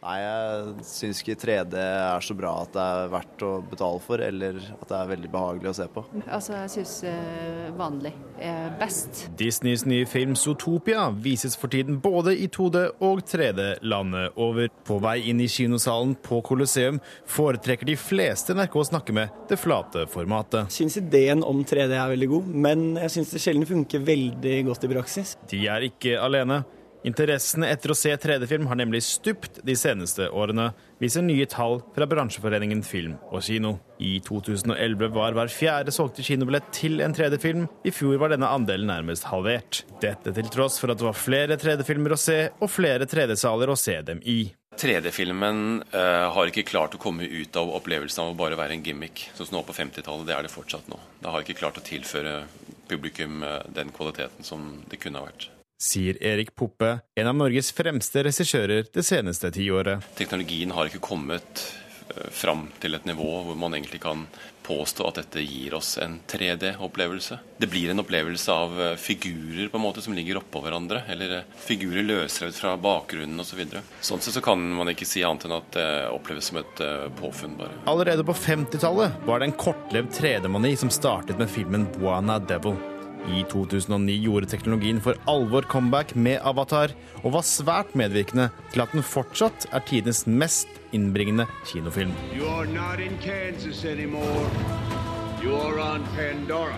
Nei, 0.05 0.19
jeg 0.21 0.83
syns 0.85 1.19
ikke 1.23 1.33
3D 1.41 1.79
er 1.81 2.21
så 2.21 2.35
bra 2.37 2.51
at 2.61 2.75
det 2.75 2.81
er 2.83 3.07
verdt 3.09 3.43
å 3.45 3.51
betale 3.65 4.01
for, 4.03 4.21
eller 4.21 4.59
at 4.75 4.83
det 4.91 4.99
er 4.99 5.07
veldig 5.09 5.31
behagelig 5.33 5.71
å 5.71 5.73
se 5.79 5.87
på. 5.89 6.03
Altså, 6.27 6.53
jeg 6.59 6.73
syns 6.75 6.93
uh, 7.09 7.71
vanlig 7.79 8.11
er 8.37 8.75
best. 8.77 9.23
Disneys 9.39 9.85
nye 9.89 10.05
film 10.05 10.35
'Zootopia' 10.37 11.07
vises 11.25 11.57
for 11.57 11.73
tiden 11.73 11.97
både 12.03 12.35
i 12.37 12.45
2D 12.53 12.83
og 13.07 13.23
3D 13.25 13.81
landet 13.81 14.37
over. 14.37 14.69
På 14.85 14.99
vei 15.01 15.17
inn 15.31 15.41
i 15.41 15.49
kinosalen 15.49 16.13
på 16.21 16.43
Colosseum 16.45 17.01
foretrekker 17.25 17.89
de 17.89 17.97
fleste 17.97 18.53
NRK 18.53 18.77
snakker 18.91 19.17
med 19.17 19.43
det 19.49 19.57
flate 19.57 20.05
formatet. 20.13 20.69
Jeg 20.69 20.83
syns 20.83 21.01
ideen 21.01 21.41
om 21.41 21.65
3D 21.65 21.97
er 21.97 22.13
veldig 22.13 22.29
god, 22.35 22.53
men 22.67 22.87
jeg 23.07 23.17
syns 23.17 23.33
det 23.33 23.41
sjelden 23.41 23.65
funker 23.73 24.05
veldig 24.05 24.57
godt 24.69 24.85
i 24.85 24.93
praksis. 24.93 25.37
De 25.49 25.65
er 25.65 25.89
ikke 25.89 26.19
alene. 26.21 26.61
Interessen 27.05 27.61
etter 27.67 27.91
å 27.93 27.95
se 27.97 28.09
3D-film 28.17 28.65
har 28.65 28.79
nemlig 28.79 29.03
stupt 29.05 29.59
de 29.67 29.75
seneste 29.77 30.25
årene, 30.33 30.71
viser 30.97 31.21
nye 31.21 31.45
tall 31.49 31.77
fra 31.93 32.07
bransjeforeningen 32.09 32.81
Film 32.87 33.19
og 33.29 33.43
Kino. 33.45 33.75
I 34.01 34.17
2011 34.25 35.13
var 35.13 35.37
hver 35.37 35.51
fjerde 35.53 35.93
solgte 35.93 36.25
kinobillett 36.25 36.71
til 36.73 37.03
en 37.05 37.13
3D-film. 37.13 37.67
I 37.85 37.93
fjor 37.93 38.17
var 38.23 38.33
denne 38.33 38.49
andelen 38.49 38.89
nærmest 38.89 39.29
halvert. 39.29 39.83
Dette 40.01 40.33
til 40.33 40.49
tross 40.49 40.79
for 40.81 40.89
at 40.89 41.01
det 41.01 41.05
var 41.05 41.19
flere 41.19 41.59
3D-filmer 41.61 42.15
å 42.15 42.19
se, 42.19 42.39
og 42.57 42.73
flere 42.73 43.05
3D-saler 43.11 43.69
å 43.69 43.77
se 43.77 43.99
dem 44.09 44.23
i. 44.25 44.39
3D-filmen 44.75 45.83
uh, 45.93 46.33
har 46.33 46.49
ikke 46.49 46.65
klart 46.67 46.97
å 46.97 47.01
komme 47.01 47.29
ut 47.29 47.55
av 47.61 47.69
opplevelsen 47.77 48.25
av 48.25 48.33
å 48.33 48.39
bare 48.39 48.57
være 48.59 48.79
en 48.79 48.83
gimmick. 48.83 49.27
Sånn 49.37 49.51
som 49.51 49.59
nå 49.59 49.67
på 49.67 49.77
50-tallet, 49.77 50.25
det 50.25 50.35
er 50.39 50.49
det 50.49 50.55
fortsatt 50.57 50.89
nå. 50.89 50.97
Det 51.21 51.31
har 51.31 51.45
ikke 51.45 51.61
klart 51.61 51.77
å 51.79 51.85
tilføre 51.85 52.41
publikum 52.89 53.45
uh, 53.45 53.59
den 53.77 53.93
kvaliteten 53.93 54.47
som 54.47 54.71
det 54.89 54.99
kunne 55.05 55.21
ha 55.21 55.29
vært 55.29 55.51
sier 55.81 56.23
Erik 56.23 56.55
Poppe, 56.55 56.99
en 57.15 57.27
av 57.27 57.35
Norges 57.35 57.71
fremste 57.75 58.23
regissører 58.23 58.87
det 58.93 59.03
seneste 59.03 59.51
tiåret. 59.51 60.03
Teknologien 60.17 60.71
har 60.75 60.89
ikke 60.89 61.03
kommet 61.03 61.65
eh, 62.09 62.29
fram 62.31 62.69
til 62.79 62.95
et 62.95 63.07
nivå 63.07 63.41
hvor 63.45 63.59
man 63.59 63.75
egentlig 63.75 64.01
kan 64.03 64.25
påstå 64.65 65.05
at 65.05 65.19
dette 65.19 65.43
gir 65.45 65.75
oss 65.77 65.91
en 66.01 66.15
3D-opplevelse. 66.25 67.37
Det 67.61 67.67
blir 67.69 67.91
en 67.91 68.01
opplevelse 68.01 68.55
av 68.55 68.79
eh, 68.81 68.95
figurer 68.97 69.67
på 69.69 69.77
en 69.77 69.83
måte 69.83 70.01
som 70.01 70.15
ligger 70.15 70.39
oppå 70.39 70.63
hverandre, 70.63 71.03
eller 71.11 71.37
eh, 71.41 71.53
figurer 71.67 72.07
løsrevet 72.07 72.57
fra 72.57 72.73
bakgrunnen 72.79 73.43
osv. 73.43 73.53
Så 73.55 73.59
videre. 73.59 73.83
sånn 74.01 74.23
sett 74.23 74.39
så 74.39 74.41
kan 74.43 74.63
man 74.79 74.89
ikke 74.91 75.07
si 75.07 75.21
annet 75.27 75.45
enn 75.45 75.59
at 75.59 75.69
det 75.75 75.85
oppleves 76.15 76.49
som 76.49 76.63
et 76.63 76.81
påfunn, 77.19 77.59
bare. 77.59 77.77
Allerede 77.91 78.25
på 78.25 78.35
50-tallet 78.35 79.21
var 79.27 79.39
det 79.39 79.51
en 79.51 79.59
kortlevd 79.59 80.11
3D-mani 80.17 80.75
som 80.79 80.91
startet 80.91 81.39
med 81.39 81.51
filmen 81.51 81.87
Buana 81.99 82.39
Devil. 82.39 82.79
I 83.25 83.43
2009 83.49 84.17
gjorde 84.21 84.49
teknologien 84.51 85.01
for 85.01 85.17
alvor 85.29 85.65
comeback 85.69 86.15
med 86.15 86.39
Avatar, 86.45 86.93
og 87.23 87.33
var 87.37 87.47
svært 87.47 87.95
medvirkende 87.97 88.49
til 88.73 88.85
at 88.85 88.93
den 88.93 89.05
fortsatt 89.05 89.67
er 89.73 89.85
tidens 89.89 90.25
mest 90.27 90.69
innbringende 90.93 91.47
kinofilm. 91.65 92.13
You 92.35 92.45
are 92.45 92.69
not 92.69 92.99
in 92.99 93.17
Kansas 93.23 93.85
anymore. 93.85 95.14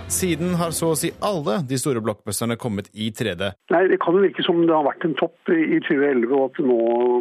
Siden 0.08 0.56
har 0.60 0.72
så 0.72 0.92
å 0.94 0.98
si 0.98 1.10
alle 1.24 1.60
de 1.68 1.78
store 1.80 2.02
blockbusterne 2.04 2.56
kommet 2.60 2.88
i 2.94 3.10
3D. 3.12 3.50
Nei, 3.74 3.82
Det 3.92 4.00
kan 4.04 4.16
jo 4.16 4.24
virke 4.24 4.44
som 4.46 4.62
det 4.64 4.74
har 4.74 4.86
vært 4.88 5.06
en 5.08 5.16
topp 5.20 5.52
i 5.52 5.80
2011 5.88 6.32
og 6.32 6.44
at 6.46 6.60
det 6.60 6.66
nå 6.68 6.78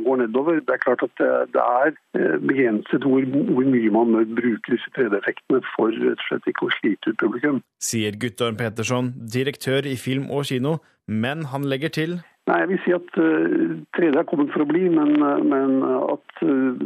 går 0.07 0.21
nedover. 0.23 0.61
Det 0.63 0.75
er 0.77 0.83
klart 0.85 1.05
at 1.07 1.25
det 1.55 1.65
er 1.65 1.93
eh, 2.19 2.37
begrenset 2.47 3.07
hvor, 3.07 3.27
hvor 3.51 3.69
mye 3.75 3.93
man 3.95 4.15
bør 4.15 4.31
bruke 4.39 4.75
disse 4.75 4.93
3D-effektene 4.99 5.63
for 5.75 5.95
rett 5.95 6.23
og 6.23 6.29
slett 6.29 6.51
ikke 6.53 6.69
å 6.69 6.77
slite 6.79 7.13
ut 7.13 7.21
publikum. 7.23 7.61
Sier 7.83 8.17
Guttorm 8.23 8.59
Petersson, 8.61 9.13
direktør 9.37 9.87
i 9.87 9.97
Film 10.01 10.31
og 10.31 10.47
Kino, 10.51 10.79
men 11.07 11.47
han 11.53 11.67
legger 11.71 11.95
til 11.95 12.19
Nei, 12.47 12.61
Jeg 12.63 12.69
vil 12.71 12.79
si 12.85 12.93
at 12.95 13.17
uh, 13.19 13.25
eh, 13.27 13.71
3D 13.99 14.21
er 14.21 14.27
kommet 14.31 14.53
for 14.55 14.63
å 14.63 14.69
bli, 14.69 14.85
men, 14.93 15.17
uh, 15.19 15.41
men 15.43 15.81
at 15.83 16.43
uh, 16.47 16.85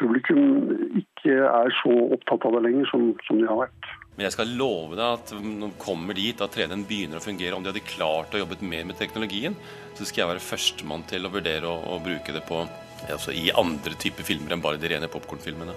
publikum 0.00 0.40
ikke 0.98 1.36
er 1.46 1.70
så 1.78 1.92
opptatt 2.16 2.46
av 2.48 2.56
det 2.56 2.64
lenger 2.64 2.88
som, 2.90 3.12
som, 3.28 3.38
de 3.38 3.46
har 3.46 3.60
vært. 3.60 3.90
Men 4.16 4.26
jeg 4.26 4.34
skal 4.34 4.50
love 4.58 4.96
deg 4.98 5.04
at 5.06 5.30
når 5.36 5.68
de 5.68 5.78
kommer 5.78 6.18
dit, 6.18 6.42
at 6.42 6.56
3D-en 6.56 6.82
begynner 6.88 7.20
å 7.20 7.22
fungere, 7.22 7.54
om 7.54 7.62
de 7.62 7.70
hadde 7.70 7.84
klart 7.86 8.34
å 8.34 8.40
jobbe 8.40 8.58
mer 8.66 8.88
med 8.88 8.98
teknologien, 8.98 9.54
så 9.94 10.08
skal 10.08 10.24
jeg 10.24 10.32
være 10.32 10.42
førstemann 10.48 11.06
til 11.06 11.28
å 11.28 11.30
vurdere 11.36 11.70
å, 11.70 11.76
å 11.94 12.00
bruke 12.02 12.34
det 12.34 12.42
på, 12.48 12.64
altså, 13.06 13.30
i 13.30 13.52
andre 13.54 13.94
typer 14.02 14.26
filmer 14.26 14.56
enn 14.56 14.64
bare 14.64 14.82
de 14.82 14.90
rene 14.90 15.12
popkornfilmene. 15.12 15.76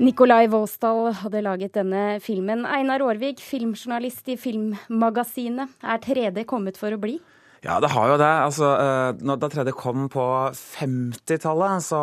Nikolai 0.00 0.46
Våsdal 0.48 1.10
hadde 1.24 1.42
laget 1.44 1.74
denne 1.74 2.04
filmen. 2.24 2.62
Einar 2.70 3.02
Aarvik, 3.04 3.42
filmjournalist 3.44 4.30
i 4.32 4.38
Filmmagasinet. 4.40 5.74
Er 5.82 6.00
3D 6.06 6.46
kommet 6.48 6.78
for 6.80 6.94
å 6.94 7.02
bli? 7.02 7.18
Ja, 7.60 7.76
det 7.82 7.90
har 7.92 8.08
jo 8.08 8.16
det. 8.20 8.34
Altså, 8.46 8.68
eh, 8.80 9.36
da 9.36 9.48
3D 9.52 9.74
kom 9.76 10.08
på 10.12 10.24
50-tallet, 10.56 11.84
så, 11.84 12.00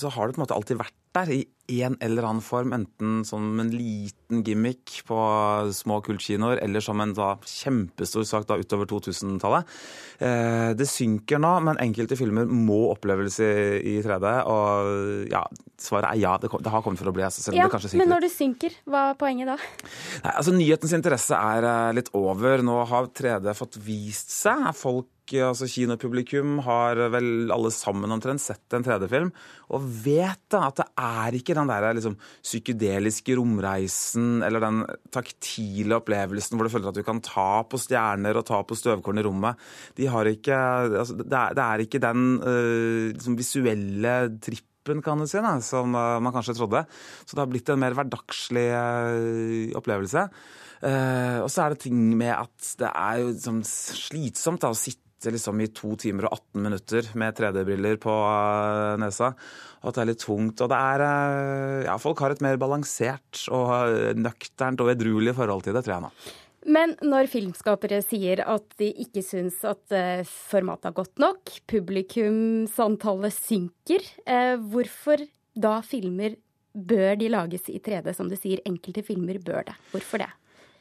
så, 0.00 0.12
har 0.14 0.26
det 0.26 0.36
på 0.36 0.40
en 0.40 0.44
måte 0.46 0.56
alltid 0.56 0.80
vært 0.80 0.96
der 1.14 1.30
i 1.34 1.78
en 1.82 1.96
eller 2.04 2.26
annen 2.28 2.44
form. 2.44 2.72
Enten 2.76 3.22
som 3.24 3.60
en 3.60 3.70
liten 3.72 4.42
gimmick 4.44 5.00
på 5.08 5.18
små 5.72 6.00
kultkinoer, 6.04 6.60
eller 6.64 6.84
som 6.84 7.00
en 7.00 7.14
da, 7.16 7.34
kjempestor 7.48 8.26
sak 8.28 8.48
da, 8.48 8.58
utover 8.60 8.88
2000-tallet. 8.90 9.70
Eh, 10.18 10.72
det 10.76 10.88
synker 10.90 11.40
nå, 11.42 11.54
men 11.64 11.80
enkelte 11.82 12.18
filmer 12.20 12.48
må 12.48 12.82
oppleves 12.92 13.38
i, 13.44 13.52
i 13.94 13.96
3D. 14.04 14.34
Og 14.50 15.32
ja, 15.32 15.44
svaret 15.80 16.10
er 16.12 16.22
ja, 16.24 16.34
det, 16.42 16.52
det 16.52 16.74
har 16.74 16.84
kommet 16.84 17.00
for 17.00 17.12
å 17.12 17.16
bli. 17.16 17.24
Altså, 17.26 17.54
ja, 17.56 17.68
men 17.94 18.12
når 18.12 18.28
det 18.28 18.32
synker, 18.34 18.76
hva 18.90 19.10
er 19.12 19.18
poenget 19.20 19.54
da? 19.54 19.58
Nei, 20.24 20.34
altså 20.34 20.54
Nyhetens 20.56 20.96
interesse 20.98 21.38
er 21.38 21.70
eh, 21.70 21.94
litt 22.00 22.12
over. 22.18 22.64
Nå 22.66 22.80
har 22.90 23.08
3D 23.14 23.56
fått 23.56 23.80
vist 23.84 24.34
seg. 24.34 24.68
Folk 24.76 25.08
altså 25.32 25.66
kinopublikum 25.70 26.58
har 26.66 26.98
vel 27.14 27.50
alle 27.52 27.70
sammen 27.72 28.12
omtrent 28.12 28.42
sett 28.42 28.74
en 28.76 28.84
3D-film, 28.84 29.30
og 29.72 29.86
vet 30.04 30.42
da 30.52 30.66
at 30.68 30.82
det 30.82 30.86
er 31.00 31.36
ikke 31.38 31.56
den 31.56 31.70
der 31.70 31.86
liksom, 31.96 32.16
psykedeliske 32.44 33.36
romreisen 33.38 34.44
eller 34.44 34.60
den 34.60 34.82
taktile 35.14 35.96
opplevelsen 35.96 36.58
hvor 36.58 36.68
du 36.68 36.74
føler 36.74 36.90
at 36.90 36.98
du 36.98 37.06
kan 37.06 37.22
ta 37.24 37.64
på 37.64 37.80
stjerner 37.80 38.36
og 38.36 38.44
ta 38.48 38.60
på 38.66 38.76
støvkorn 38.76 39.22
i 39.22 39.24
rommet. 39.24 39.62
De 39.96 40.10
har 40.12 40.28
ikke, 40.28 40.58
altså, 41.00 41.16
det, 41.22 41.30
er, 41.32 41.56
det, 41.56 41.64
er, 41.64 41.84
ikke 41.86 42.02
den 42.04 42.26
uh, 42.44 43.14
liksom, 43.14 43.38
visuelle 43.40 44.16
trippen 44.44 45.00
kan 45.04 45.22
du 45.22 45.28
si, 45.30 45.40
da, 45.40 45.54
som 45.64 45.96
uh, 45.96 46.20
man 46.20 46.34
kanskje 46.34 46.58
trodde. 46.58 46.84
Så 47.24 47.32
det 47.32 47.42
har 47.46 47.48
blitt 47.48 47.72
en 47.72 47.80
mer 47.80 47.96
hverdagslig 47.96 48.68
opplevelse. 49.78 50.28
Og 50.84 51.46
så 51.48 51.62
er 51.64 51.72
det 51.72 51.78
ting 51.86 51.96
med 52.12 52.28
at 52.34 52.66
det 52.76 52.90
er 52.90 53.22
jo 53.22 53.30
liksom, 53.30 53.62
slitsomt 53.64 54.60
da, 54.60 54.68
å 54.74 54.76
sitte 54.76 55.03
sitter 55.24 55.38
liksom 55.38 55.60
i 55.60 55.70
to 55.72 55.94
timer 55.96 56.28
og 56.28 56.36
18 56.36 56.64
minutter 56.64 57.08
med 57.16 57.36
3D-briller 57.38 57.96
på 58.02 58.12
eh, 58.12 58.96
nesa. 59.00 59.32
Og 59.80 59.90
at 59.90 59.96
det 59.96 60.02
er 60.02 60.10
litt 60.12 60.22
tungt. 60.24 60.60
Og 60.60 60.70
det 60.70 60.78
er 60.78 61.04
eh, 61.08 61.84
Ja, 61.88 61.96
folk 62.00 62.20
har 62.20 62.34
et 62.34 62.42
mer 62.44 62.58
balansert 62.60 63.46
og 63.48 63.72
eh, 63.88 64.12
nøkternt 64.18 64.82
og 64.84 64.92
edruelig 64.92 65.36
forhold 65.38 65.64
til 65.64 65.76
det, 65.76 65.84
tror 65.86 65.96
jeg 65.96 66.04
nå. 66.04 66.12
Men 66.74 66.94
når 67.04 67.28
filmskapere 67.28 68.00
sier 68.04 68.40
at 68.48 68.64
de 68.80 68.88
ikke 69.04 69.20
syns 69.20 69.58
at 69.68 69.92
formatet 70.24 70.88
er 70.88 70.94
godt 70.96 71.20
nok, 71.20 71.52
publikumsantallet 71.68 73.36
synker, 73.36 74.06
hvorfor 74.72 75.26
da 75.52 75.74
filmer 75.84 76.38
bør 76.72 77.20
de 77.20 77.28
lages 77.28 77.68
i 77.68 77.76
3D, 77.84 78.14
som 78.16 78.32
du 78.32 78.38
sier? 78.40 78.64
Enkelte 78.64 79.04
filmer 79.04 79.36
bør 79.44 79.68
det. 79.68 79.76
Hvorfor 79.92 80.24
det? 80.24 80.30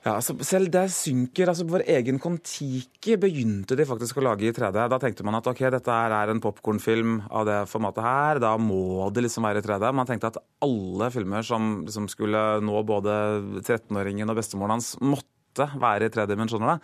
Ja, 0.04 0.18
altså 0.18 0.36
Selv 0.44 0.68
det 0.72 0.90
synker. 0.92 1.48
altså 1.48 1.64
Vår 1.70 1.86
egen 1.88 2.20
Kon-Tiki 2.20 3.16
begynte 3.22 3.78
de 3.80 3.86
faktisk 3.88 4.20
å 4.20 4.26
lage 4.26 4.50
i 4.50 4.52
3D. 4.52 4.76
Da 4.92 5.00
tenkte 5.00 5.24
man 5.24 5.38
at 5.40 5.48
ok, 5.48 5.62
dette 5.72 5.96
er 5.96 6.32
en 6.32 6.42
popkornfilm 6.44 7.22
av 7.32 7.46
det 7.48 7.60
formatet 7.72 8.04
her, 8.04 8.42
da 8.44 8.58
må 8.60 9.08
det 9.16 9.24
liksom 9.24 9.48
være 9.48 9.64
i 9.64 9.66
3D. 9.66 9.92
Man 9.96 10.10
tenkte 10.10 10.34
at 10.34 10.42
alle 10.66 11.08
filmer 11.14 11.48
som, 11.48 11.86
som 11.88 12.10
skulle 12.12 12.42
nå 12.60 12.84
både 12.84 13.14
13-åringen 13.64 14.28
og 14.28 14.42
bestemoren 14.42 14.76
hans, 14.76 14.98
måtte 15.00 15.70
være 15.80 16.10
i 16.10 16.12
3D-dimensjoner. 16.12 16.84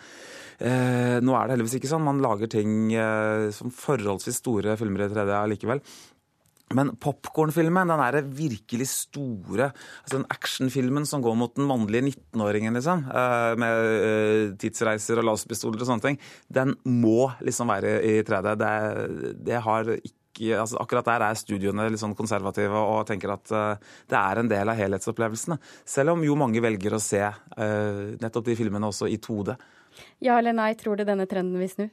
Eh, 0.60 1.18
nå 1.20 1.36
er 1.36 1.44
det 1.48 1.58
heldigvis 1.58 1.76
ikke 1.80 1.92
sånn. 1.92 2.08
Man 2.08 2.24
lager 2.24 2.48
ting 2.52 2.94
eh, 2.96 3.50
som 3.56 3.74
forholdsvis 3.74 4.40
store 4.40 4.80
filmer 4.80 5.10
i 5.10 5.12
3D 5.12 5.36
allikevel. 5.36 5.84
Men 6.78 6.92
popkornfilmen, 7.02 7.90
den 7.90 8.02
er 8.04 8.20
virkelig 8.22 8.86
store 8.92 9.72
altså 9.72 10.20
Den 10.20 10.28
actionfilmen 10.30 11.08
som 11.10 11.24
går 11.26 11.38
mot 11.38 11.56
den 11.58 11.66
mannlige 11.70 12.04
19-åringen, 12.12 12.78
liksom, 12.78 13.08
eh, 13.10 13.56
med 13.58 13.80
eh, 13.96 14.44
tidsreiser 14.62 15.22
og 15.22 15.32
laserpistoler 15.32 15.82
og 15.82 15.90
sånne 15.90 16.06
ting, 16.06 16.20
den 16.54 16.76
må 16.86 17.32
liksom 17.46 17.74
være 17.74 17.98
i 18.06 18.20
3D. 18.28 18.56
Det, 18.62 18.74
det 19.50 19.66
har 19.66 19.94
ikke 19.98 20.16
Altså, 20.40 20.78
akkurat 20.80 21.04
der 21.04 21.24
er 21.26 21.36
studioene 21.36 21.90
litt 21.92 22.00
sånn 22.00 22.14
konservative 22.16 22.80
og 22.80 23.02
tenker 23.10 23.34
at 23.34 23.52
uh, 23.52 23.90
det 24.08 24.16
er 24.16 24.40
en 24.40 24.48
del 24.48 24.72
av 24.72 24.78
helhetsopplevelsene. 24.78 25.58
Selv 25.84 26.14
om 26.14 26.24
jo 26.24 26.38
mange 26.40 26.62
velger 26.64 26.96
å 26.96 27.02
se 27.04 27.20
nettopp 28.22 28.46
de 28.48 28.56
filmene 28.56 28.88
også 28.88 29.10
i 29.12 29.18
2D. 29.20 29.58
Ja 30.20 30.36
eller 30.42 30.52
nei, 30.56 30.74
tror 30.76 31.00
du 31.00 31.06
denne 31.08 31.24
trenden 31.32 31.60
vil 31.62 31.70
snu? 31.72 31.86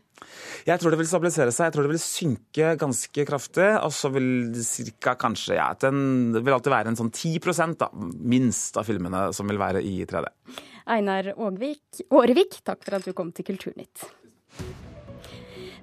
Jeg 0.66 0.80
tror 0.82 0.90
det 0.90 0.98
vil 0.98 1.06
stabilisere 1.06 1.52
seg. 1.54 1.68
Jeg 1.68 1.76
tror 1.76 1.86
det 1.86 1.92
vil 1.92 2.02
synke 2.02 2.72
ganske 2.80 3.26
kraftig. 3.28 3.68
Og 3.86 3.94
så 3.94 4.10
vil 4.14 4.56
cirka 4.66 5.14
kanskje 5.20 5.60
ja, 5.60 5.68
den, 5.78 6.32
Det 6.34 6.42
vil 6.42 6.56
alltid 6.56 6.74
være 6.74 6.92
en 6.92 6.98
sånn 6.98 7.12
10 7.14 7.76
da, 7.78 7.90
minst 7.94 8.78
av 8.80 8.88
filmene 8.88 9.28
som 9.36 9.46
vil 9.46 9.62
være 9.62 9.84
i 9.86 10.00
3D. 10.08 10.32
Einar 10.96 11.32
Årvik, 11.38 12.60
takk 12.66 12.82
for 12.82 12.98
at 12.98 13.06
du 13.06 13.14
kom 13.14 13.30
til 13.34 13.46
Kulturnytt. 13.46 14.06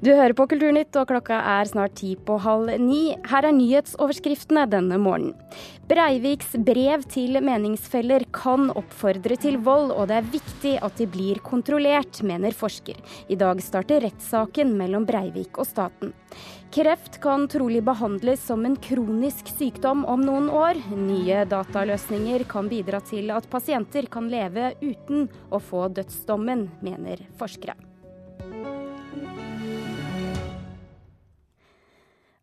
Du 0.03 0.09
hører 0.11 0.33
på 0.35 0.43
Kulturnytt, 0.51 0.97
og 0.99 1.05
klokka 1.07 1.37
er 1.47 1.69
snart 1.69 1.93
ti 1.95 2.09
på 2.27 2.35
halv 2.43 2.73
ni. 2.81 3.13
Her 3.29 3.45
er 3.47 3.53
nyhetsoverskriftene 3.55 4.65
denne 4.67 4.97
morgenen. 4.99 5.37
Breiviks 5.87 6.57
brev 6.67 7.05
til 7.07 7.37
meningsfeller 7.39 8.25
kan 8.35 8.67
oppfordre 8.75 9.37
til 9.39 9.61
vold, 9.63 9.93
og 9.95 10.09
det 10.11 10.17
er 10.17 10.27
viktig 10.33 10.73
at 10.83 10.99
de 10.99 11.07
blir 11.13 11.39
kontrollert, 11.45 12.19
mener 12.19 12.51
forsker. 12.51 12.99
I 13.31 13.37
dag 13.39 13.63
starter 13.63 14.03
rettssaken 14.03 14.75
mellom 14.81 15.07
Breivik 15.07 15.61
og 15.63 15.69
staten. 15.69 16.11
Kreft 16.75 17.21
kan 17.23 17.47
trolig 17.47 17.79
behandles 17.87 18.43
som 18.43 18.67
en 18.67 18.75
kronisk 18.75 19.53
sykdom 19.55 20.03
om 20.03 20.27
noen 20.27 20.51
år. 20.51 20.83
Nye 20.99 21.45
dataløsninger 21.47 22.43
kan 22.51 22.67
bidra 22.67 22.99
til 23.07 23.31
at 23.31 23.47
pasienter 23.47 24.11
kan 24.11 24.27
leve 24.27 24.73
uten 24.83 25.29
å 25.47 25.63
få 25.63 25.87
dødsdommen, 25.95 26.67
mener 26.83 27.23
forskere. 27.39 27.92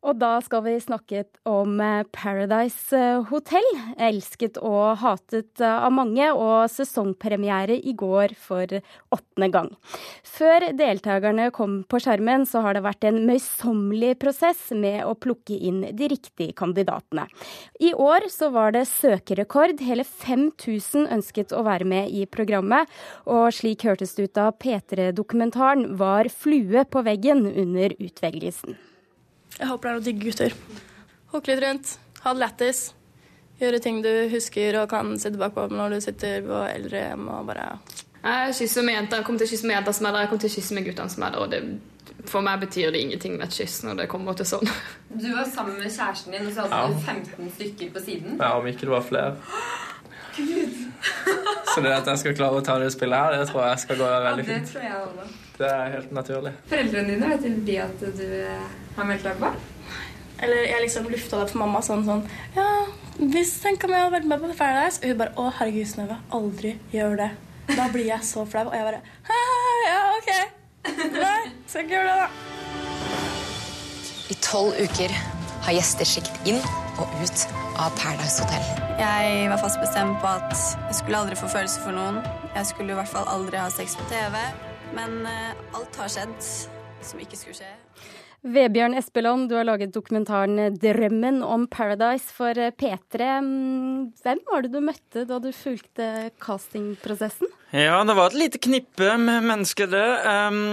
Og 0.00 0.16
da 0.16 0.38
skal 0.40 0.62
vi 0.64 0.78
snakke 0.80 1.26
om 1.48 1.74
eh, 1.84 2.06
Paradise 2.14 2.96
eh, 2.96 3.20
Hotel. 3.28 3.66
Elsket 4.00 4.56
og 4.64 4.96
hatet 5.02 5.60
eh, 5.60 5.68
av 5.68 5.92
mange, 5.92 6.24
og 6.32 6.70
sesongpremiere 6.72 7.76
i 7.76 7.92
går 7.92 8.32
for 8.40 8.78
åttende 9.12 9.50
gang. 9.52 9.68
Før 10.24 10.70
deltakerne 10.78 11.50
kom 11.52 11.82
på 11.84 12.00
skjermen, 12.00 12.48
så 12.48 12.64
har 12.64 12.78
det 12.78 12.84
vært 12.86 13.04
en 13.10 13.20
møysommelig 13.28 14.14
prosess 14.22 14.70
med 14.72 15.04
å 15.04 15.12
plukke 15.20 15.58
inn 15.68 15.82
de 15.92 16.10
riktige 16.14 16.56
kandidatene. 16.56 17.28
I 17.84 17.92
år 17.92 18.30
så 18.32 18.48
var 18.54 18.72
det 18.76 18.86
søkerekord. 18.88 19.82
Hele 19.84 20.08
5000 20.08 21.10
ønsket 21.12 21.52
å 21.52 21.66
være 21.68 21.88
med 21.88 22.08
i 22.08 22.24
programmet. 22.24 22.88
Og 23.28 23.50
slik 23.52 23.84
hørtes 23.84 24.16
det 24.16 24.30
ut 24.30 24.38
da 24.40 24.48
P3-dokumentaren 24.48 25.90
var 26.00 26.32
flue 26.32 26.88
på 26.88 27.04
veggen 27.04 27.44
under 27.50 27.92
utvelgelsen. 28.00 28.80
Jeg 29.60 29.68
håper 29.68 29.86
det 29.86 29.90
er 29.90 29.98
noen 29.98 30.06
digge 30.08 30.30
gutter. 30.30 30.54
Hooke 31.34 31.52
litt 31.52 31.60
rundt, 31.62 31.92
ha 32.24 32.32
det 32.32 32.40
lættis. 32.40 32.78
Gjøre 33.60 33.80
ting 33.84 33.98
du 34.00 34.08
husker 34.32 34.78
og 34.80 34.88
kan 34.88 35.12
sitte 35.20 35.40
bakpå 35.40 35.66
når 35.68 35.92
du 35.92 36.00
sitter 36.00 36.40
på 36.46 36.62
eldrehjem 36.64 37.26
og 37.28 37.50
bare 37.50 37.66
Jeg 38.24 38.54
kysser 38.56 38.86
med 38.86 38.96
jenta, 38.96 39.18
Jeg 39.20 39.26
kommer 39.26 39.42
til 39.42 39.48
å 39.48 39.50
kysse 39.50 39.68
med 39.68 39.76
jenter 39.76 39.96
som 39.98 40.06
er 40.08 40.14
der, 40.14 40.24
jeg 40.24 40.30
kommer 40.30 40.44
til 40.44 40.50
å 40.50 40.54
kysse 40.54 40.78
med 40.78 40.86
guttene 40.88 41.12
som 41.12 41.26
er 41.26 41.34
der. 41.34 41.44
Og 41.44 41.52
det, 41.52 42.24
for 42.32 42.46
meg 42.46 42.64
betyr 42.64 42.94
det 42.94 43.02
ingenting 43.04 43.36
med 43.36 43.46
et 43.48 43.58
kyss 43.60 43.76
når 43.84 44.00
det 44.00 44.08
kommer 44.14 44.40
til 44.40 44.48
sånn. 44.48 44.72
Du 45.12 45.28
var 45.34 45.44
sammen 45.52 45.76
med 45.76 45.92
kjæresten 45.92 46.36
din, 46.36 46.48
og 46.48 46.56
så 46.56 46.64
hadde 46.64 46.96
du 46.96 47.04
15 47.04 47.52
stykker 47.58 47.92
på 47.92 48.04
siden. 48.08 48.40
Ja, 48.40 48.54
om 48.56 48.68
ikke 48.72 48.88
det 48.88 48.94
var 48.96 49.04
flere. 49.04 49.36
Gud. 50.40 50.80
Så 51.74 51.84
det 51.84 51.92
at 51.94 52.08
jeg 52.08 52.24
skal 52.24 52.36
klare 52.40 52.60
å 52.60 52.64
ta 52.64 52.80
det 52.80 52.90
spillet 52.96 53.24
her, 53.28 53.36
det 53.36 53.52
tror 53.52 53.68
jeg 53.68 53.84
skal 53.84 54.00
gå 54.00 54.10
veldig 54.24 54.48
fint. 54.48 54.56
Ja, 54.56 54.64
det 54.64 54.72
tror 54.72 54.88
jeg 54.88 55.00
også. 55.04 55.49
Det 55.60 55.68
er 55.68 55.90
helt 55.92 56.12
naturlig. 56.16 56.54
Foreldrene 56.70 57.12
dine, 57.12 57.26
vet 57.34 57.66
de 57.66 57.74
at 57.84 58.04
du 58.16 58.28
har 58.96 59.08
meldt 59.08 59.26
deg 59.26 59.36
på? 59.42 59.50
Eller 60.40 60.62
jeg 60.70 60.80
liksom 60.86 61.08
lufta 61.12 61.42
det 61.42 61.50
for 61.50 61.60
mamma 61.60 61.82
sånn 61.84 62.00
sånn 62.06 62.22
Ja, 62.54 62.64
hvis 63.20 63.50
tenk 63.60 63.82
om 63.84 63.92
jeg 63.92 64.00
hadde 64.06 64.14
vært 64.14 64.28
med 64.30 64.40
på 64.40 64.54
Paradise 64.56 65.02
Og 65.02 65.10
hun 65.10 65.18
bare 65.20 65.34
Å, 65.36 65.50
herregud, 65.58 65.90
Synnøve, 65.90 66.16
aldri 66.32 66.70
gjør 66.94 67.18
det. 67.20 67.26
Da 67.74 67.90
blir 67.92 68.08
jeg 68.08 68.24
så 68.24 68.46
flau. 68.48 68.62
Og 68.70 68.76
jeg 68.78 68.86
bare 68.88 69.02
«Hæ, 69.28 69.42
Ja, 69.90 69.98
OK. 70.16 70.30
Nei, 71.18 71.42
skal 71.68 71.84
ikke 71.84 71.98
gjøre 71.98 72.08
det, 72.08 72.16
da. 72.24 72.28
I 74.32 74.38
tolv 74.40 74.80
uker 74.80 75.12
har 75.66 75.76
gjester 75.76 76.08
sikt 76.08 76.48
inn 76.48 76.58
og 77.00 77.12
ut 77.20 77.44
av 77.76 77.92
Paradise 78.00 78.40
Hotel. 78.40 78.64
Jeg 79.00 79.44
var 79.52 79.60
fast 79.60 79.80
bestemt 79.82 80.16
på 80.24 80.32
at 80.40 80.56
jeg 80.56 80.96
skulle 81.02 81.20
aldri 81.20 81.36
få 81.36 81.52
følelser 81.52 81.84
for 81.84 81.96
noen. 81.96 82.20
Jeg 82.56 82.72
skulle 82.72 82.94
i 82.94 82.98
hvert 82.98 83.12
fall 83.12 83.28
aldri 83.28 83.60
ha 83.60 83.68
sex 83.72 83.96
på 84.00 84.08
TV. 84.08 84.40
Men 84.96 85.26
eh, 85.26 85.52
alt 85.76 85.96
har 86.02 86.10
skjedd 86.10 86.38
som 87.02 87.20
ikke 87.22 87.38
skulle 87.38 87.56
skje. 87.58 87.70
Vebjørn 88.40 88.94
Espeland, 88.96 89.50
du 89.50 89.56
har 89.58 89.66
laget 89.68 89.92
dokumentaren 89.92 90.72
'Drømmen 90.72 91.42
om 91.44 91.66
Paradise' 91.68 92.32
for 92.32 92.56
P3. 92.56 93.26
Mm, 93.44 94.14
Hvem 94.16 94.38
var 94.48 94.62
det 94.64 94.70
du 94.72 94.80
møtte 94.80 95.26
da 95.28 95.36
du 95.38 95.50
fulgte 95.52 96.30
castingprosessen? 96.40 97.50
Ja, 97.76 98.00
det 98.02 98.16
var 98.16 98.30
et 98.32 98.38
lite 98.40 98.58
knippe 98.58 99.10
med 99.20 99.44
mennesker, 99.44 99.86
det. 99.92 100.08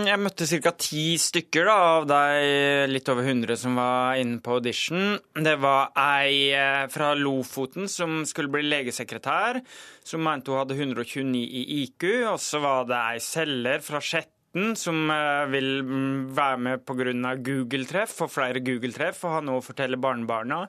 Jeg 0.07 0.19
møtte 0.23 0.47
ca. 0.47 0.71
ti 0.71 1.17
stykker 1.19 1.67
da, 1.67 1.75
av 1.99 2.07
de 2.07 2.87
litt 2.87 3.11
over 3.11 3.27
100 3.27 3.59
som 3.59 3.75
var 3.75 4.15
inne 4.15 4.39
på 4.39 4.55
audition. 4.55 5.19
Det 5.35 5.57
var 5.59 5.91
ei 5.91 6.55
eh, 6.55 6.87
fra 6.87 7.11
Lofoten 7.19 7.91
som 7.91 8.23
skulle 8.25 8.49
bli 8.49 8.63
legesekretær, 8.63 9.59
som 10.07 10.23
mente 10.23 10.55
hun 10.55 10.63
hadde 10.63 10.79
129 10.79 11.35
i 11.35 11.83
IQ. 11.83 12.31
Og 12.31 12.39
så 12.39 12.63
var 12.63 12.87
det 12.87 13.03
ei 13.11 13.19
selger 13.19 13.83
fra 13.83 13.99
Skjetten 13.99 14.36
som 14.75 15.09
eh, 15.11 15.45
vil 15.51 15.81
mm, 15.83 16.35
være 16.35 16.57
med 16.57 16.85
pga. 16.87 17.33
Google-treff, 17.43 18.15
få 18.21 18.29
flere 18.31 18.63
Google-treff 18.65 19.23
og 19.25 19.35
ha 19.35 19.41
noe 19.45 19.61
å 19.61 19.65
fortelle 19.65 19.99
barnebarna. 20.01 20.65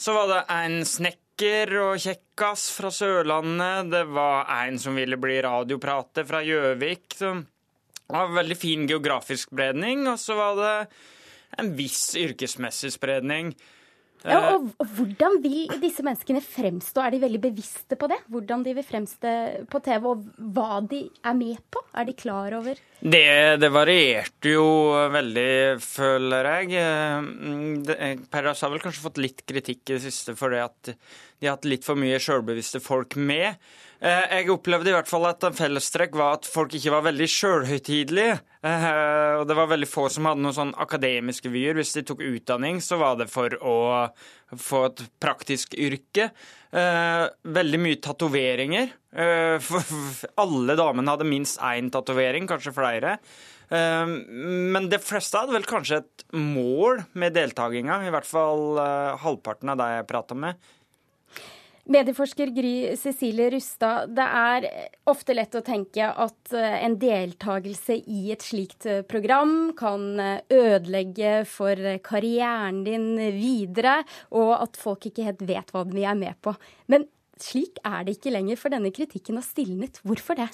Så 0.00 0.14
var 0.16 0.30
det 0.30 0.42
en 0.54 0.80
snekker 0.88 1.74
og 1.82 2.00
kjekkas 2.00 2.70
fra 2.72 2.90
Sørlandet. 2.94 3.90
Det 3.92 4.04
var 4.08 4.48
en 4.62 4.78
som 4.80 4.96
ville 4.96 5.18
bli 5.20 5.40
radioprater 5.44 6.24
fra 6.28 6.40
Gjøvik. 6.44 7.18
som 7.18 7.44
var 8.10 8.32
veldig 8.34 8.56
fin 8.56 8.86
geografisk 8.88 9.52
spredning. 9.52 10.06
Og 10.08 10.18
så 10.18 10.36
var 10.38 10.56
det 10.58 10.74
en 11.60 11.74
viss 11.76 12.14
yrkesmessig 12.16 12.94
spredning. 12.96 13.52
Ja, 14.24 14.54
og 14.54 14.66
og 14.80 14.86
hvordan 14.96 15.38
vil 15.42 15.70
disse 15.80 16.04
menneskene 16.04 16.42
fremstå? 16.44 17.00
Er 17.00 17.14
de 17.14 17.22
veldig 17.22 17.40
bevisste 17.40 17.96
på 17.96 18.08
det? 18.10 18.18
Hvordan 18.28 18.64
de 18.66 18.74
vil 18.76 18.84
fremstå 18.84 19.32
på 19.72 19.80
TV, 19.86 20.06
og 20.10 20.26
hva 20.56 20.80
de 20.90 21.02
er 21.24 21.38
med 21.38 21.62
på? 21.72 21.80
Er 21.96 22.04
de 22.04 22.16
klar 22.18 22.52
over 22.58 22.76
Det, 23.00 23.24
det 23.60 23.70
varierte 23.72 24.52
jo 24.52 24.66
veldig, 25.14 25.80
føler 25.80 26.50
jeg. 26.52 26.68
Per 26.76 27.86
det- 27.88 28.30
Paradise 28.30 28.66
har 28.66 28.70
vel 28.74 28.84
kanskje 28.84 29.06
fått 29.06 29.22
litt 29.24 29.42
kritikk 29.48 29.88
i 29.88 29.96
det 29.96 30.02
siste 30.04 30.36
for 30.36 30.50
det 30.52 30.60
at 30.68 30.94
de 31.40 31.46
har 31.48 31.56
hatt 31.56 31.64
litt 31.68 31.86
for 31.86 31.96
mye 31.96 32.18
sjølbevisste 32.20 32.80
folk 32.84 33.16
med. 33.16 33.56
Eh, 34.00 34.26
Jeg 34.40 34.50
opplevde 34.52 34.88
i 34.90 34.94
hvert 34.94 35.08
fall 35.08 35.24
at 35.28 35.44
en 35.44 35.56
fellestrekk 35.56 36.14
var 36.16 36.34
at 36.38 36.46
folk 36.48 36.72
ikke 36.76 36.92
var 36.92 37.04
veldig 37.08 37.28
sjølhøytidelige. 37.32 38.38
Eh, 38.64 39.40
Og 39.40 39.46
det 39.48 39.56
var 39.56 39.70
veldig 39.72 39.88
få 39.88 40.08
som 40.12 40.28
hadde 40.28 40.40
noen 40.44 40.56
sånn 40.56 40.74
akademiske 40.76 41.48
vyer. 41.52 41.74
Hvis 41.80 41.94
de 41.96 42.02
tok 42.08 42.20
utdanning, 42.20 42.80
så 42.84 42.98
var 43.00 43.16
det 43.16 43.30
for 43.32 43.48
å 43.64 43.76
få 44.56 44.82
et 44.90 45.00
praktisk 45.20 45.76
yrke. 45.80 46.30
Eh, 46.72 47.28
Veldig 47.44 47.80
mye 47.80 48.00
tatoveringer. 48.04 48.92
Alle 50.36 50.76
damene 50.78 51.10
hadde 51.16 51.26
minst 51.28 51.58
én 51.64 51.88
tatovering, 51.92 52.46
kanskje 52.48 52.72
flere. 52.76 53.16
Men 53.70 54.88
de 54.90 54.98
fleste 54.98 55.38
hadde 55.38 55.54
vel 55.54 55.62
kanskje 55.68 56.00
et 56.02 56.24
mål 56.34 57.04
med 57.14 57.34
deltakinga, 57.36 58.00
i 58.06 58.10
hvert 58.10 58.26
fall 58.26 58.78
halvparten 59.22 59.70
av 59.70 59.78
de 59.78 59.86
jeg 59.96 60.08
prata 60.10 60.34
med. 60.34 60.56
Medieforsker 61.90 62.52
Gry 62.54 62.96
Cecilie 62.96 63.48
Rustad, 63.50 64.12
det 64.14 64.22
er 64.24 64.66
ofte 65.10 65.34
lett 65.34 65.56
å 65.58 65.62
tenke 65.66 66.06
at 66.06 66.52
eh, 66.54 66.76
en 66.86 66.94
deltakelse 67.02 67.96
i 68.06 68.30
et 68.30 68.46
slikt 68.46 68.86
eh, 68.86 69.00
program 69.02 69.72
kan 69.78 70.04
eh, 70.22 70.44
ødelegge 70.54 71.40
for 71.50 71.98
karrieren 72.06 72.84
din 72.86 73.08
videre, 73.34 74.04
og 74.30 74.54
at 74.60 74.78
folk 74.78 75.10
ikke 75.10 75.26
helt 75.26 75.42
vet 75.50 75.74
hva 75.74 75.82
de 75.90 76.06
er 76.06 76.18
med 76.20 76.38
på. 76.46 76.54
Men 76.94 77.08
slik 77.42 77.82
er 77.82 78.06
det 78.06 78.20
ikke 78.20 78.36
lenger, 78.36 78.60
for 78.60 78.70
denne 78.70 78.94
kritikken 78.94 79.40
har 79.40 79.48
stilnet. 79.48 79.98
Hvorfor 80.06 80.38
det? 80.38 80.50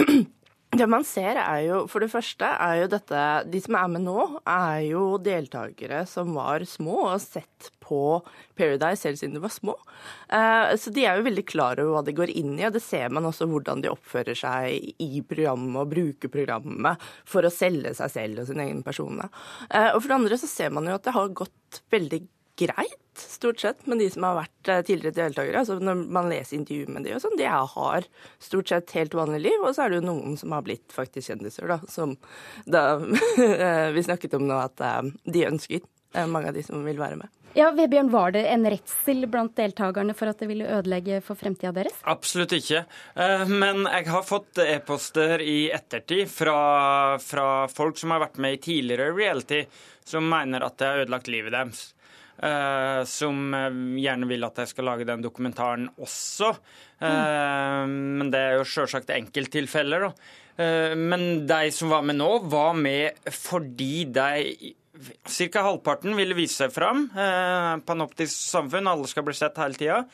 Det 0.70 0.86
man 0.86 1.02
ser 1.02 1.34
er 1.34 1.64
jo, 1.66 1.78
for 1.90 1.98
det 1.98 2.12
første 2.12 2.46
er 2.46 2.76
jo 2.84 2.90
dette 2.92 3.22
De 3.50 3.58
som 3.58 3.74
er 3.74 3.88
med 3.90 4.04
nå, 4.04 4.22
er 4.46 4.84
jo 4.86 5.16
deltakere 5.18 6.04
som 6.06 6.30
var 6.36 6.62
små 6.62 7.08
og 7.08 7.16
sett 7.24 7.72
på 7.82 8.20
Paradise 8.54 9.02
selv 9.02 9.18
siden 9.18 9.34
de 9.34 9.42
var 9.42 9.50
små. 9.50 9.74
Eh, 10.30 10.76
Så 10.78 10.92
de 10.94 11.02
er 11.10 11.18
jo 11.18 11.26
veldig 11.26 11.44
klar 11.50 11.80
over 11.82 11.96
hva 11.96 12.04
de 12.06 12.14
går 12.14 12.30
inn 12.38 12.54
i, 12.54 12.68
og 12.68 12.76
det 12.76 12.84
ser 12.86 13.10
man 13.10 13.26
også 13.26 13.48
hvordan 13.50 13.82
de 13.82 13.90
oppfører 13.90 14.38
seg 14.38 14.94
i 15.02 15.24
programmet 15.26 15.82
og 15.82 15.90
bruker 15.90 16.30
programmet 16.30 17.02
for 17.26 17.42
å 17.42 17.50
selge 17.50 17.90
seg 17.98 18.14
selv 18.14 18.44
og 18.44 18.46
sin 18.52 18.62
egen 18.62 18.84
person. 18.86 19.18
Eh, 19.74 19.90
Og 19.90 19.98
for 20.04 20.06
det 20.08 20.20
andre 20.20 20.38
så 20.38 20.46
ser 20.46 20.70
man 20.70 20.86
jo 20.86 20.94
at 20.94 21.02
det 21.02 21.16
har 21.18 21.34
gått 21.34 21.82
veldig 21.90 22.22
greit, 22.60 22.98
stort 23.20 23.60
sett, 23.62 23.86
med 23.90 24.00
de 24.00 24.08
som 24.12 24.26
har 24.28 24.38
vært 24.38 24.70
eh, 24.72 24.82
tidligere 24.86 25.16
deltakere. 25.16 25.62
Altså 25.62 25.78
når 25.80 26.04
man 26.16 26.30
leser 26.32 26.58
intervjuer 26.58 26.92
med 26.94 27.06
de 27.08 27.16
og 27.16 27.24
sånn, 27.24 27.38
de 27.40 27.48
har 27.50 28.08
stort 28.42 28.72
sett 28.72 28.94
helt 28.96 29.16
vanlig 29.16 29.42
liv. 29.48 29.64
Og 29.64 29.74
så 29.76 29.86
er 29.86 29.92
det 29.92 30.00
jo 30.00 30.08
noen 30.10 30.38
som 30.40 30.54
har 30.56 30.64
blitt 30.66 30.94
faktisk 30.94 31.32
kjendiser, 31.32 31.68
da. 31.70 31.80
Som 31.90 32.16
da 32.68 32.84
vi 33.96 34.06
snakket 34.06 34.38
om 34.38 34.46
nå 34.48 34.60
at 34.60 34.84
eh, 34.84 35.12
de 35.24 35.48
ønsket 35.50 35.88
eh, 36.14 36.26
mange 36.26 36.52
av 36.52 36.58
de 36.58 36.64
som 36.66 36.84
vil 36.86 37.00
være 37.00 37.20
med. 37.22 37.36
Ja, 37.52 37.70
Vebjørn, 37.74 38.10
Var 38.10 38.30
det 38.30 38.44
en 38.46 38.66
redsel 38.70 39.26
blant 39.26 39.56
deltakerne 39.58 40.14
for 40.14 40.30
at 40.30 40.38
det 40.38 40.46
ville 40.46 40.68
ødelegge 40.70 41.18
for 41.26 41.38
fremtida 41.38 41.72
deres? 41.74 41.96
Absolutt 42.06 42.52
ikke. 42.54 42.84
Eh, 43.18 43.46
men 43.50 43.88
jeg 43.88 44.06
har 44.06 44.26
fått 44.26 44.60
e-poster 44.62 45.42
i 45.42 45.64
ettertid 45.74 46.30
fra, 46.30 47.18
fra, 47.18 47.46
folk 47.66 47.98
som 47.98 48.14
har 48.14 48.22
vært 48.22 48.38
med 48.38 48.54
i 48.54 48.60
tidligere 48.68 49.10
reality, 49.16 49.64
som 50.06 50.30
mener 50.30 50.62
at 50.62 50.78
det 50.78 50.92
har 50.92 51.02
ødelagt 51.02 51.30
livet 51.32 51.56
deres. 51.56 51.88
Uh, 52.40 53.04
som 53.04 53.52
gjerne 54.00 54.28
vil 54.30 54.46
at 54.46 54.62
jeg 54.62 54.70
skal 54.72 54.88
lage 54.88 55.08
den 55.08 55.24
dokumentaren 55.24 55.90
også. 56.00 56.54
Mm. 57.00 57.92
Men 58.20 58.30
det 58.32 58.40
er 58.40 58.58
jo 58.58 58.66
sjølsagt 58.68 59.12
enkelttilfeller, 59.14 60.08
da. 60.08 60.36
Men 61.00 61.46
de 61.48 61.70
som 61.72 61.88
var 61.88 62.02
med 62.04 62.18
nå, 62.18 62.28
var 62.52 62.74
med 62.76 63.30
fordi 63.32 64.02
de 64.12 64.74
Ca. 65.24 65.62
halvparten 65.64 66.16
ville 66.16 66.36
vise 66.36 66.58
seg 66.60 66.74
fram. 66.74 67.06
Eh, 67.14 67.72
Panoptisk 67.86 68.36
samfunn, 68.36 68.90
alle 68.90 69.08
skal 69.08 69.24
bli 69.26 69.36
sett 69.36 69.58
hele 69.60 69.78
tida. 69.78 70.04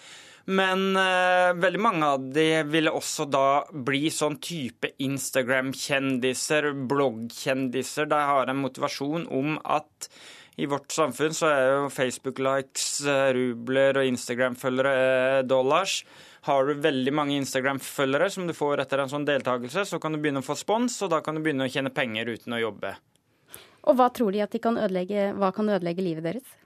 Men 0.46 0.94
uh, 0.94 1.56
veldig 1.58 1.80
mange 1.82 2.06
av 2.06 2.26
de 2.30 2.62
ville 2.70 2.92
også 2.94 3.24
da 3.26 3.64
bli 3.66 4.06
sånn 4.14 4.36
type 4.38 4.92
Instagram-kjendiser, 5.02 6.68
blogg-kjendiser. 6.86 8.06
De 8.12 8.20
har 8.28 8.52
en 8.52 8.60
motivasjon 8.62 9.26
om 9.26 9.56
at 9.64 10.06
i 10.56 10.66
vårt 10.66 10.92
samfunn 10.92 11.34
så 11.36 11.50
er 11.52 11.66
jo 11.68 11.88
Facebook-likes 11.92 12.88
eh, 13.04 13.30
rubler 13.36 14.00
og 14.00 14.08
Instagram-følgere 14.08 14.92
eh, 15.00 15.40
dollars. 15.44 15.98
Har 16.48 16.64
du 16.64 16.80
veldig 16.80 17.12
mange 17.12 17.36
Instagram-følgere 17.42 18.30
som 18.32 18.46
du 18.48 18.54
får 18.56 18.80
etter 18.84 19.02
en 19.02 19.12
sånn 19.12 19.26
deltakelse, 19.28 19.84
så 19.90 20.00
kan 20.00 20.16
du 20.16 20.20
begynne 20.22 20.40
å 20.40 20.46
få 20.46 20.56
spons, 20.56 20.96
og 21.04 21.12
da 21.12 21.20
kan 21.24 21.36
du 21.36 21.42
begynne 21.44 21.66
å 21.66 21.72
tjene 21.72 21.92
penger 21.92 22.30
uten 22.32 22.56
å 22.56 22.62
jobbe. 22.62 22.94
Og 23.86 23.98
hva 23.98 24.08
tror 24.14 24.32
de 24.32 24.40
at 24.46 24.54
de 24.54 24.62
kan 24.62 24.78
ødelegge, 24.80 25.32
hva 25.36 25.52
kan 25.54 25.68
ødelegge 25.68 26.06
livet 26.06 26.30
deres? 26.30 26.56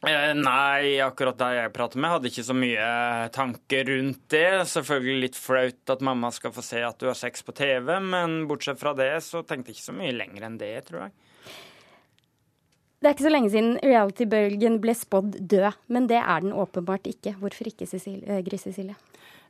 Eh, 0.00 0.32
nei, 0.34 0.96
akkurat 1.04 1.38
der 1.38 1.56
jeg 1.58 1.72
pratet 1.76 2.00
med, 2.00 2.10
hadde 2.10 2.30
ikke 2.32 2.46
så 2.48 2.56
mye 2.56 2.84
tanker 3.36 3.90
rundt 3.92 4.22
det. 4.32 4.64
Selvfølgelig 4.74 5.26
litt 5.26 5.38
flaut 5.38 5.92
at 5.94 6.04
mamma 6.04 6.32
skal 6.34 6.54
få 6.56 6.64
se 6.64 6.82
at 6.82 6.98
du 6.98 7.06
har 7.12 7.18
sex 7.20 7.44
på 7.46 7.54
TV, 7.54 7.98
men 8.02 8.40
bortsett 8.50 8.80
fra 8.80 8.96
det 8.96 9.12
så 9.28 9.44
tenkte 9.44 9.70
jeg 9.70 9.78
ikke 9.78 9.90
så 9.92 9.98
mye 10.00 10.16
lenger 10.16 10.48
enn 10.48 10.56
det, 10.58 10.74
tror 10.88 11.06
jeg. 11.06 11.29
Det 13.00 13.08
er 13.08 13.14
ikke 13.14 13.24
så 13.24 13.32
lenge 13.32 13.48
siden 13.48 13.78
reality-bølgen 13.80 14.76
ble 14.82 14.92
spådd 14.92 15.38
død, 15.48 15.78
men 15.88 16.04
det 16.10 16.18
er 16.20 16.42
den 16.44 16.52
åpenbart 16.52 17.08
ikke. 17.08 17.32
Hvorfor 17.40 17.70
ikke, 17.70 17.88
Cecilie, 17.88 18.26
eh, 18.28 18.42
Gry 18.44 18.58
Cecilie? 18.60 18.96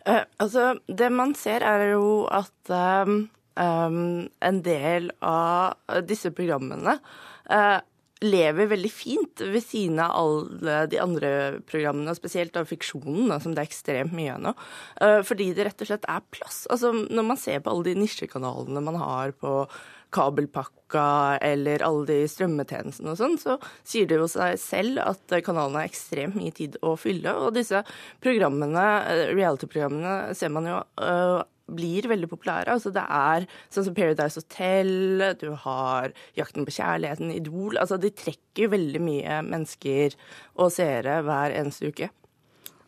Uh, 0.07 0.23
altså, 0.39 0.77
det 0.87 1.11
man 1.13 1.35
ser 1.35 1.67
er 1.67 1.91
jo 1.97 2.27
at 2.31 2.75
um 2.77 3.27
en 3.61 4.61
del 4.65 5.11
av 5.27 5.75
disse 6.09 6.31
programmene 6.33 6.95
uh, 7.51 7.81
lever 8.23 8.71
veldig 8.71 8.91
fint 8.95 9.43
ved 9.43 9.61
siden 9.61 9.99
av 10.01 10.15
alle 10.17 10.77
de 10.89 11.01
andre 11.03 11.33
programmene, 11.69 12.15
spesielt 12.17 12.57
av 12.57 12.71
fiksjonen, 12.71 13.27
da, 13.29 13.41
som 13.43 13.53
det 13.53 13.61
er 13.61 13.69
ekstremt 13.69 14.15
mye 14.17 14.37
av 14.37 14.41
nå. 14.47 14.55
Fordi 15.27 15.51
det 15.57 15.67
rett 15.67 15.85
og 15.85 15.91
slett 15.91 16.09
er 16.09 16.25
plass. 16.33 16.63
Altså, 16.73 16.95
når 16.95 17.27
man 17.33 17.41
ser 17.41 17.61
på 17.61 17.75
alle 17.75 17.91
de 17.91 17.97
nisjekanalene 18.01 18.85
man 18.87 19.01
har 19.03 19.35
på 19.37 19.55
kabelpakka 20.15 21.39
eller 21.45 21.85
alle 21.87 22.07
de 22.09 22.19
strømmetjenestene 22.31 23.13
og 23.13 23.21
sånn, 23.21 23.39
så 23.41 23.57
sier 23.87 24.09
det 24.11 24.19
jo 24.21 24.29
seg 24.31 24.59
selv 24.61 25.03
at 25.05 25.39
kanalene 25.47 25.83
har 25.83 25.91
ekstremt 25.91 26.39
mye 26.39 26.55
tid 26.57 26.79
å 26.87 26.97
fylle. 27.01 27.35
Og 27.47 27.55
disse 27.57 27.83
programmene, 28.25 28.87
eh, 29.07 29.25
reality-programmene, 29.35 30.35
ser 30.39 30.53
man 30.55 30.69
jo 30.69 30.79
uh, 31.03 31.41
blir 31.71 32.09
veldig 32.11 32.29
populære. 32.31 32.75
Altså 32.75 32.93
det 32.95 33.03
er 33.05 33.47
sånn 33.73 33.87
som 33.87 33.97
Paradise 33.97 34.41
Hotel, 34.41 35.25
du 35.41 35.51
har 35.65 36.15
Jakten 36.39 36.67
på 36.67 36.75
kjærligheten, 36.79 37.33
Idol. 37.35 37.79
Altså 37.81 38.01
de 38.01 38.11
trekker 38.11 38.73
veldig 38.75 39.03
mye 39.05 39.41
mennesker 39.47 40.17
og 40.59 40.73
seere 40.75 41.21
hver 41.27 41.55
eneste 41.57 41.93
uke. 41.93 42.11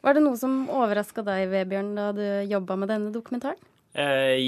Var 0.02 0.16
det 0.18 0.24
noe 0.24 0.38
som 0.38 0.64
overraska 0.74 1.22
deg, 1.22 1.46
Vebjørn, 1.52 1.92
da 1.94 2.08
du 2.16 2.24
jobba 2.50 2.76
med 2.80 2.90
denne 2.90 3.12
dokumentaren? 3.14 3.70
Uh, 3.92 4.38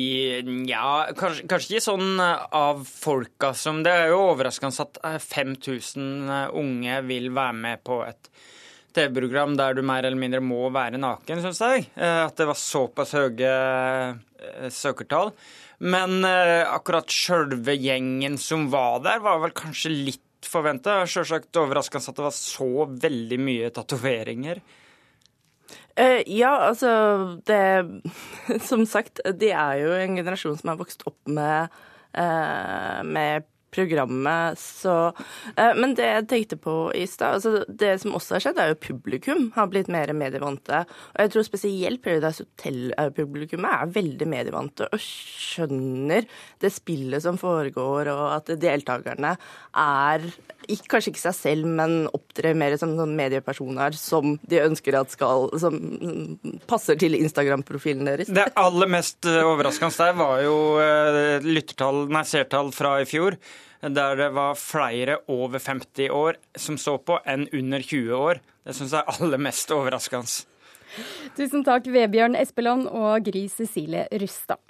ja, 0.64 1.04
kanskje, 1.18 1.44
kanskje, 1.50 1.74
ikke 1.74 1.84
sånn 1.84 2.20
eh, 2.22 2.44
av 2.56 2.78
folka 2.88 3.50
som 3.52 3.82
Det 3.84 3.92
er 3.92 4.06
jo 4.14 4.22
overraskende 4.30 4.86
at 4.86 5.20
5000 5.20 6.30
eh, 6.32 6.54
unge 6.56 6.94
vil 7.04 7.28
være 7.36 7.58
med 7.58 7.82
på 7.84 7.98
et 8.06 8.30
TV-program 8.94 9.56
der 9.58 9.76
du 9.76 9.82
mer 9.86 10.06
eller 10.06 10.18
mindre 10.18 10.40
må 10.44 10.68
være 10.74 11.00
naken, 11.02 11.42
syns 11.42 11.60
jeg. 11.64 11.88
Eh, 11.98 12.20
at 12.24 12.36
det 12.38 12.46
var 12.48 12.58
såpass 12.58 13.14
høye 13.18 13.50
eh, 13.50 14.68
søkertall. 14.72 15.32
Men 15.84 16.22
eh, 16.28 16.62
akkurat 16.70 17.10
sjølve 17.10 17.74
gjengen 17.76 18.38
som 18.40 18.68
var 18.72 19.02
der, 19.04 19.22
var 19.24 19.42
vel 19.42 19.54
kanskje 19.56 19.92
litt 19.92 20.48
forventa. 20.48 21.02
Sjølsagt 21.10 21.60
overraskende 21.60 22.12
at 22.12 22.20
det 22.20 22.26
var 22.28 22.36
så 22.38 22.88
veldig 23.06 23.40
mye 23.42 23.72
tatoveringer. 23.74 24.62
Uh, 25.94 26.20
ja, 26.26 26.50
altså 26.70 26.90
det 27.46 28.02
Som 28.68 28.82
sagt, 28.86 29.20
de 29.38 29.50
er 29.54 29.82
jo 29.84 29.92
en 29.94 30.16
generasjon 30.18 30.56
som 30.58 30.72
har 30.72 30.80
vokst 30.80 31.04
opp 31.06 31.20
med, 31.30 31.74
uh, 32.18 33.02
med 33.06 33.46
programmet. 33.74 34.58
Så, 34.58 35.12
eh, 35.56 35.74
men 35.76 35.94
det 35.98 36.06
jeg 36.06 36.26
tenkte 36.30 36.58
på 36.60 36.74
i 36.94 37.06
stad, 37.10 37.38
altså 37.38 37.64
det 37.68 37.96
som 38.02 38.14
også 38.16 38.36
har 38.36 38.44
skjedd, 38.44 38.60
er 38.62 38.72
jo 38.72 38.80
publikum 38.86 39.48
har 39.56 39.70
blitt 39.70 39.90
mer 39.92 40.12
medievante. 40.16 40.84
Og 41.14 41.24
jeg 41.24 41.34
tror 41.34 41.46
spesielt 41.48 42.02
Paradise 42.04 42.44
Hotel-publikummet 42.44 43.74
er 43.74 43.94
veldig 43.98 44.30
medievante 44.30 44.88
og 44.88 45.02
skjønner 45.02 46.28
det 46.62 46.72
spillet 46.74 47.24
som 47.24 47.40
foregår, 47.40 48.12
og 48.14 48.26
at 48.38 48.54
deltakerne 48.62 49.34
er 49.34 50.28
ikke, 50.68 50.88
kanskje 50.94 51.12
ikke 51.12 51.22
seg 51.22 51.36
selv, 51.36 51.68
men 51.80 52.06
opptre 52.14 52.54
mer 52.58 52.76
som 52.80 52.94
sånn 52.98 53.14
mediepersoner 53.18 53.96
som 53.98 54.36
de 54.48 54.62
ønsker 54.64 54.96
at 54.98 55.12
skal 55.14 55.50
Som 55.60 55.76
passer 56.68 56.98
til 57.00 57.16
Instagram-profilen 57.18 58.08
deres. 58.08 58.32
Det 58.32 58.48
aller 58.60 58.90
mest 58.90 59.26
eh, 59.28 59.42
overraskende 59.44 59.94
der 60.04 60.16
var 60.18 60.40
jo 60.44 60.56
eh, 60.82 61.44
lyttertall, 61.44 62.04
nei, 62.12 62.24
seertall 62.28 62.72
fra 62.74 62.98
i 63.02 63.08
fjor 63.08 63.38
der 63.84 64.16
det 64.16 64.30
var 64.32 64.54
flere 64.56 65.18
over 65.28 65.60
50 65.60 66.08
år 66.08 66.38
som 66.56 66.78
så 66.80 66.96
på, 66.96 67.18
enn 67.28 67.44
under 67.52 67.82
20 67.84 68.14
år. 68.16 68.40
Det 68.64 68.76
syns 68.76 68.94
jeg 68.96 69.04
er 69.04 69.18
aller 69.18 69.42
mest 69.44 69.72
overraskende. 69.74 70.46
Tusen 71.36 71.64
takk, 71.66 71.88
Vebjørn 71.90 72.38
Espeland 72.38 72.88
og 72.88 73.26
Gry 73.26 73.44
Cecilie 73.52 74.06
Rustad. 74.22 74.62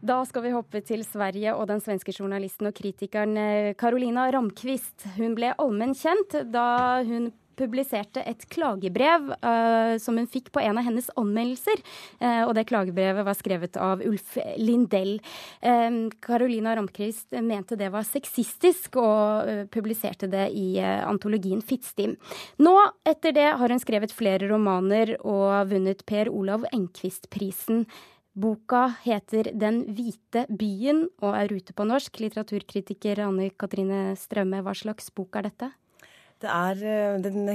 Da 0.00 0.22
skal 0.24 0.46
vi 0.46 0.54
hoppe 0.54 0.80
til 0.80 1.04
Sverige 1.04 1.52
og 1.52 1.66
den 1.68 1.82
svenske 1.84 2.14
journalisten 2.16 2.70
og 2.70 2.76
kritikeren 2.78 3.36
Carolina 3.76 4.30
Ramqvist. 4.32 5.04
Hun 5.18 5.36
ble 5.36 5.52
allmenn 5.60 5.92
kjent 5.98 6.38
da 6.48 7.02
hun 7.04 7.28
publiserte 7.60 8.22
et 8.28 8.44
klagebrev 8.52 9.32
uh, 9.44 9.96
som 10.00 10.18
hun 10.18 10.28
fikk 10.30 10.50
på 10.54 10.62
en 10.64 10.80
av 10.80 10.86
hennes 10.86 11.10
anmeldelser. 11.20 11.82
Uh, 12.22 12.44
og 12.46 12.54
det 12.56 12.66
klagebrevet 12.70 13.26
var 13.26 13.38
skrevet 13.38 13.78
av 13.80 14.04
Ulf 14.06 14.36
Lindell. 14.60 15.18
Uh, 15.64 16.08
Ramqvist 16.30 17.34
mente 17.44 17.76
det 17.76 17.90
var 17.92 18.06
sexistisk, 18.06 18.96
og 19.00 19.68
publiserte 19.74 20.28
det 20.30 20.48
i 20.56 20.78
antologien 20.80 21.60
Fittstim. 21.64 22.16
Nå, 22.62 22.74
etter 23.08 23.34
det, 23.36 23.48
har 23.60 23.72
hun 23.72 23.82
skrevet 23.82 24.14
flere 24.14 24.48
romaner 24.50 25.16
og 25.20 25.72
vunnet 25.72 26.04
Per 26.08 26.30
Olav 26.32 26.64
Enquist-prisen. 26.72 27.84
Boka 28.38 28.84
heter 29.02 29.50
Den 29.58 29.82
hvite 29.96 30.44
byen 30.54 31.08
og 31.18 31.34
er 31.34 31.50
ute 31.50 31.74
på 31.74 31.86
norsk. 31.88 32.20
Litteraturkritiker 32.22 33.24
Anne 33.26 33.50
Katrine 33.50 34.14
Strømme, 34.18 34.62
hva 34.62 34.74
slags 34.76 35.10
bok 35.10 35.40
er 35.40 35.48
dette? 35.48 35.70
Er, 36.48 36.72
eh, 36.80 37.20
Den 37.20 37.48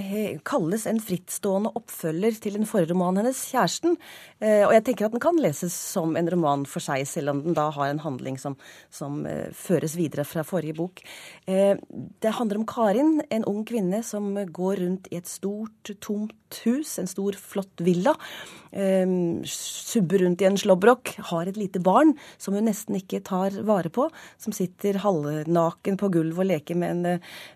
kalles 0.45 0.85
en 0.85 0.99
frittstående 1.01 1.71
oppfølger 1.73 2.39
til 2.39 2.53
den 2.53 2.65
forrige 2.69 2.93
romanen 2.93 3.23
hennes, 3.23 3.41
'Kjæresten'. 3.49 3.97
Eh, 4.39 4.67
og 4.67 4.73
jeg 4.73 4.83
tenker 4.83 5.05
at 5.05 5.11
den 5.11 5.19
kan 5.19 5.35
leses 5.37 5.73
som 5.73 6.15
en 6.15 6.29
roman 6.29 6.65
for 6.65 6.79
seg, 6.79 7.07
selv 7.07 7.29
om 7.29 7.41
den 7.41 7.53
da 7.55 7.71
har 7.71 7.89
en 7.89 7.99
handling 7.99 8.37
som, 8.37 8.55
som 8.91 9.25
eh, 9.25 9.49
føres 9.51 9.95
videre 9.97 10.23
fra 10.23 10.43
forrige 10.43 10.75
bok. 10.75 11.01
Det 11.45 12.31
handler 12.31 12.57
om 12.57 12.65
Karin, 12.65 13.21
en 13.31 13.45
ung 13.45 13.65
kvinne 13.65 14.03
som 14.03 14.35
går 14.35 14.79
rundt 14.79 15.07
i 15.11 15.17
et 15.17 15.27
stort, 15.27 15.71
tomt 15.99 16.33
hus, 16.63 16.99
en 16.99 17.07
stor, 17.07 17.33
flott 17.33 17.81
villa. 17.81 18.15
Subber 18.71 20.19
rundt 20.19 20.41
i 20.41 20.45
en 20.45 20.57
slåbrok, 20.57 21.15
har 21.17 21.47
et 21.47 21.57
lite 21.57 21.79
barn 21.79 22.13
som 22.37 22.53
hun 22.53 22.65
nesten 22.65 22.95
ikke 22.95 23.23
tar 23.23 23.51
vare 23.63 23.89
på, 23.89 24.09
som 24.37 24.53
sitter 24.53 24.99
halvnaken 24.99 25.97
på 25.97 26.09
gulvet 26.09 26.39
og 26.39 26.49
leker 26.49 26.75
med 26.75 27.05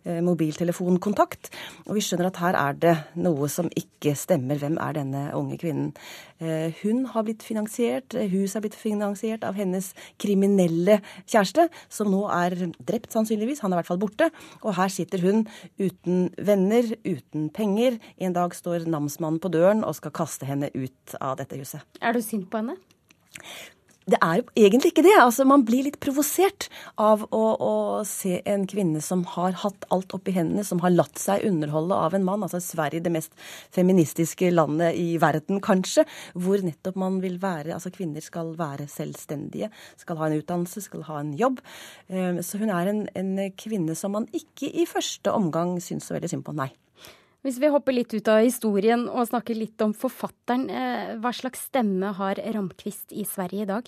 en 0.06 0.24
mobiltelefonkontakt 0.24 1.19
kontakt. 1.20 1.50
Og 1.88 1.98
vi 1.98 2.04
skjønner 2.04 2.30
at 2.30 2.40
her 2.40 2.58
er 2.58 2.78
det 2.80 2.96
noe 3.20 3.50
som 3.52 3.70
ikke 3.78 4.16
stemmer. 4.18 4.60
Hvem 4.60 4.78
er 4.80 4.96
denne 4.96 5.24
unge 5.36 5.58
kvinnen? 5.60 5.92
Eh, 6.40 6.72
hun 6.84 7.06
har 7.12 7.26
blitt 7.28 7.44
finansiert, 7.44 8.14
eh, 8.16 8.30
huset 8.30 8.58
er 8.58 8.62
blitt 8.62 8.78
finansiert 8.80 9.44
av 9.44 9.56
hennes 9.56 9.94
kriminelle 10.20 11.02
kjæreste, 11.28 11.70
som 11.90 12.08
nå 12.12 12.24
er 12.32 12.56
drept 12.80 13.12
sannsynligvis. 13.12 13.60
Han 13.62 13.74
er 13.74 13.78
i 13.78 13.82
hvert 13.82 13.92
fall 13.92 14.00
borte. 14.00 14.30
Og 14.64 14.76
her 14.76 14.88
sitter 14.88 15.20
hun 15.20 15.48
uten 15.80 16.34
venner, 16.38 16.84
uten 17.06 17.50
penger. 17.50 18.00
En 18.20 18.34
dag 18.34 18.54
står 18.56 18.88
namsmannen 18.88 19.40
på 19.40 19.52
døren 19.52 19.84
og 19.84 19.96
skal 19.96 20.12
kaste 20.12 20.46
henne 20.46 20.72
ut 20.74 21.16
av 21.20 21.38
dette 21.38 21.58
huset. 21.58 21.82
Er 22.02 22.14
du 22.14 22.22
sint 22.22 22.50
på 22.50 22.58
henne? 22.58 22.78
Det 24.10 24.18
er 24.26 24.42
egentlig 24.58 24.94
ikke 24.94 25.04
det. 25.06 25.16
Altså, 25.22 25.46
man 25.46 25.64
blir 25.68 25.86
litt 25.86 26.00
provosert 26.02 26.68
av 27.02 27.26
å, 27.36 27.44
å, 27.62 27.74
se 28.08 28.40
en 28.50 28.66
kvinne 28.70 29.02
som 29.06 29.22
har 29.36 29.58
hatt 29.62 29.86
alt 29.94 30.16
oppi 30.18 30.34
hendene, 30.36 30.66
som 30.66 30.82
har 30.84 30.96
latt 30.96 31.20
seg 31.22 31.46
underholde 31.48 31.98
av 31.98 32.18
en 32.18 32.26
mann. 32.26 32.46
Altså 32.46 32.62
Sverige, 32.64 33.04
det 33.06 33.14
mest 33.14 33.36
feministiske 33.76 34.52
landet 34.56 34.98
i 34.98 35.20
verden, 35.22 35.62
kanskje. 35.64 36.08
Hvor 36.34 36.64
nettopp 36.66 36.98
man 37.00 37.20
vil 37.24 37.38
være 37.42 37.76
Altså 37.76 37.92
kvinner 37.94 38.24
skal 38.24 38.54
være 38.58 38.88
selvstendige, 38.90 39.70
skal 40.00 40.18
ha 40.20 40.28
en 40.28 40.40
utdannelse, 40.40 40.84
skal 40.84 41.06
ha 41.10 41.22
en 41.22 41.34
jobb. 41.38 41.62
Eh, 42.10 42.42
så 42.46 42.60
hun 42.62 42.74
er 42.74 42.92
en, 42.92 43.06
en 43.16 43.34
kvinne 43.60 43.96
som 44.00 44.16
man 44.18 44.30
ikke 44.36 44.72
i 44.74 44.88
første 44.90 45.32
omgang 45.32 45.78
syns 45.84 46.10
så 46.10 46.18
veldig 46.18 46.34
synd 46.34 46.48
på, 46.48 46.56
nei. 46.58 46.72
Hvis 47.46 47.60
vi 47.62 47.70
hopper 47.72 47.96
litt 47.96 48.12
ut 48.12 48.28
av 48.28 48.42
historien 48.44 49.06
og 49.08 49.30
snakker 49.30 49.56
litt 49.56 49.80
om 49.82 49.94
forfatteren, 49.96 50.68
eh, 50.70 51.16
hva 51.24 51.32
slags 51.32 51.70
stemme 51.70 52.12
har 52.18 52.36
Ramqvist 52.36 53.14
i 53.16 53.24
Sverige 53.24 53.64
i 53.64 53.70
dag? 53.70 53.88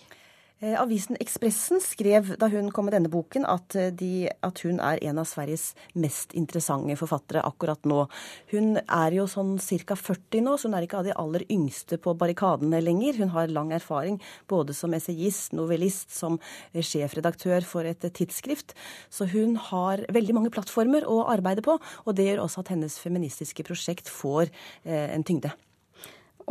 Eh, 0.62 0.76
avisen 0.78 1.18
Ekspressen 1.18 1.80
skrev 1.82 2.36
da 2.38 2.46
hun 2.54 2.68
kom 2.70 2.86
med 2.86 2.94
denne 2.94 3.10
boken 3.10 3.48
at, 3.50 3.74
eh, 3.74 3.88
de, 3.90 4.30
at, 4.46 4.60
hun 4.62 4.78
er 4.78 5.00
en 5.10 5.18
av 5.18 5.26
Sveriges 5.26 5.72
mest 5.98 6.36
interessante 6.38 6.94
forfattere 7.00 7.42
akkurat 7.42 7.82
nå. 7.90 8.04
Hun 8.52 8.78
er 8.78 9.16
jo 9.16 9.26
sånn 9.26 9.56
ca. 9.58 9.96
40 9.98 10.44
nå, 10.46 10.54
så 10.62 10.70
hun 10.70 10.78
er 10.78 10.86
ikke 10.86 11.00
av 11.00 11.08
de 11.10 11.16
aller 11.18 11.48
yngste 11.50 11.98
på 11.98 12.14
barrikadene 12.14 12.78
lenger. 12.78 13.18
Hun 13.18 13.34
har 13.34 13.50
lang 13.50 13.74
erfaring 13.74 14.22
både 14.48 14.78
som 14.78 14.94
essayist, 14.94 15.56
novellist, 15.58 16.14
som 16.14 16.38
sjefredaktør 16.78 17.66
for 17.66 17.82
et 17.90 18.06
tidsskrift. 18.14 18.78
Så 19.10 19.26
hun 19.34 19.58
har 19.58 20.06
veldig 20.14 20.38
mange 20.38 20.54
plattformer 20.54 21.10
å 21.10 21.26
arbeide 21.26 21.66
på, 21.66 21.80
og 22.06 22.16
det 22.16 22.30
gjør 22.30 22.46
også 22.46 22.62
at 22.62 22.76
hennes 22.76 23.02
feministiske 23.02 23.66
prosjekt 23.66 24.14
får 24.14 24.54
eh, 24.86 25.10
en 25.10 25.26
tyngde. 25.26 25.56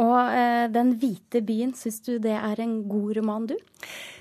Og 0.00 0.20
eh, 0.32 0.66
Den 0.72 0.94
hvite 1.00 1.44
byen, 1.44 1.74
syns 1.76 2.00
du 2.06 2.16
det 2.22 2.36
er 2.36 2.62
en 2.64 2.80
god 2.88 3.16
roman, 3.20 3.50
du? 3.50 3.56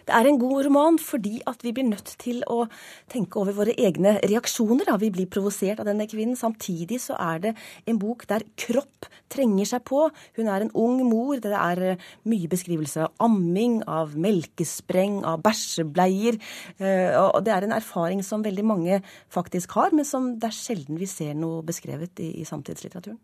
Det 0.09 0.15
er 0.17 0.25
en 0.25 0.39
god 0.41 0.63
roman 0.65 0.95
fordi 0.97 1.37
at 1.49 1.61
vi 1.61 1.71
blir 1.75 1.85
nødt 1.85 2.15
til 2.17 2.41
å 2.49 2.63
tenke 3.11 3.37
over 3.37 3.53
våre 3.53 3.75
egne 3.77 4.15
reaksjoner. 4.23 4.87
Da. 4.87 4.95
Vi 4.97 5.11
blir 5.13 5.29
provosert 5.29 5.83
av 5.83 5.85
denne 5.85 6.07
kvinnen. 6.09 6.39
Samtidig 6.39 6.97
så 7.03 7.17
er 7.21 7.43
det 7.43 7.51
en 7.85 7.99
bok 8.01 8.25
der 8.29 8.45
kropp 8.57 9.05
trenger 9.29 9.69
seg 9.69 9.83
på. 9.85 10.07
Hun 10.39 10.49
er 10.49 10.65
en 10.65 10.73
ung 10.73 11.03
mor. 11.05 11.37
Det 11.43 11.53
er 11.53 11.83
eh, 11.91 12.07
mye 12.31 12.49
beskrivelser 12.49 13.05
av 13.05 13.27
amming, 13.29 13.83
av 13.85 14.17
melkespreng, 14.17 15.21
av 15.29 15.43
bæsjebleier. 15.45 16.39
Eh, 16.81 17.13
og 17.19 17.43
det 17.45 17.53
er 17.53 17.69
en 17.69 17.77
erfaring 17.77 18.25
som 18.25 18.45
veldig 18.45 18.65
mange 18.65 19.01
faktisk 19.29 19.77
har, 19.77 19.93
men 19.93 20.09
som 20.09 20.31
det 20.41 20.49
er 20.49 20.57
sjelden 20.57 20.97
vi 20.97 21.09
ser 21.09 21.37
noe 21.37 21.61
beskrevet 21.67 22.23
i, 22.25 22.31
i 22.41 22.47
samtidslitteraturen. 22.49 23.21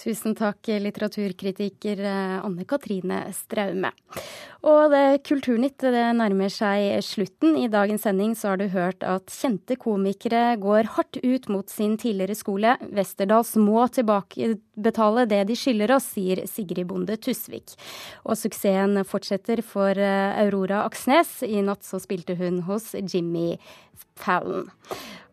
Tusen 0.00 0.38
takk, 0.38 0.70
litteraturkritiker 0.80 1.89
eh, 1.98 2.38
Anne 2.44 2.66
Katrine 2.68 3.24
Straume. 3.34 3.90
Og 4.60 4.92
det 4.92 5.22
Kulturnytt 5.24 5.80
det 5.80 6.04
nærmer 6.18 6.52
seg 6.52 7.00
slutten. 7.04 7.56
I 7.56 7.70
dagens 7.72 8.04
sending 8.04 8.34
så 8.36 8.52
har 8.52 8.60
du 8.60 8.66
hørt 8.72 9.04
at 9.06 9.32
kjente 9.32 9.78
komikere 9.80 10.58
går 10.60 10.90
hardt 10.96 11.16
ut 11.24 11.48
mot 11.48 11.72
sin 11.72 11.96
tidligere 12.00 12.36
skole. 12.36 12.76
Westerdals 12.92 13.54
må 13.56 13.86
tilbakebetale 13.88 15.24
det 15.30 15.46
de 15.48 15.56
skylder 15.56 15.96
oss, 15.96 16.10
sier 16.12 16.44
Sigrid 16.50 16.90
Bonde 16.90 17.16
Tusvik. 17.16 17.72
Og 18.26 18.36
suksessen 18.36 19.00
fortsetter 19.08 19.64
for 19.64 19.96
eh, 19.96 20.42
Aurora 20.44 20.84
Aksnes. 20.84 21.40
I 21.46 21.64
natt 21.64 21.86
så 21.88 22.02
spilte 22.02 22.36
hun 22.36 22.60
hos 22.68 22.92
Jimmy 23.00 23.54
Fallon. 24.20 24.68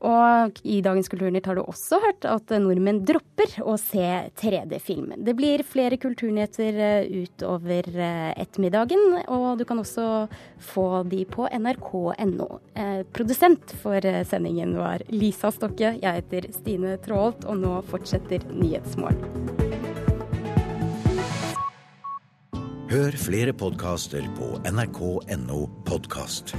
Og 0.05 0.59
i 0.67 0.79
Dagens 0.85 1.09
Kulturnytt 1.09 1.47
har 1.49 1.57
du 1.57 1.63
også 1.63 1.99
hørt 2.03 2.27
at 2.29 2.51
nordmenn 2.61 3.01
dropper 3.07 3.55
å 3.65 3.77
se 3.81 4.05
3D-film. 4.37 5.15
Det 5.25 5.33
blir 5.37 5.63
flere 5.65 5.97
kulturnyheter 6.01 6.79
eh, 6.87 7.23
utover 7.25 7.89
eh, 7.93 8.31
ettermiddagen, 8.37 9.21
og 9.33 9.57
du 9.57 9.65
kan 9.67 9.81
også 9.81 10.27
få 10.61 10.87
de 11.09 11.23
på 11.29 11.47
nrk.no. 11.49 12.49
Eh, 12.77 13.01
produsent 13.15 13.73
for 13.81 14.05
sendingen 14.29 14.77
var 14.77 15.05
Lisa 15.13 15.51
Stokke. 15.53 15.95
Jeg 15.97 16.21
heter 16.21 16.51
Stine 16.55 16.97
Traalt, 17.01 17.47
og 17.49 17.61
nå 17.63 17.79
fortsetter 17.89 18.45
Nyhetsmorgen. 18.53 19.65
Hør 22.87 23.17
flere 23.19 23.51
podkaster 23.51 24.23
på 24.37 24.53
nrk.no 24.71 25.65
podkast. 25.89 26.55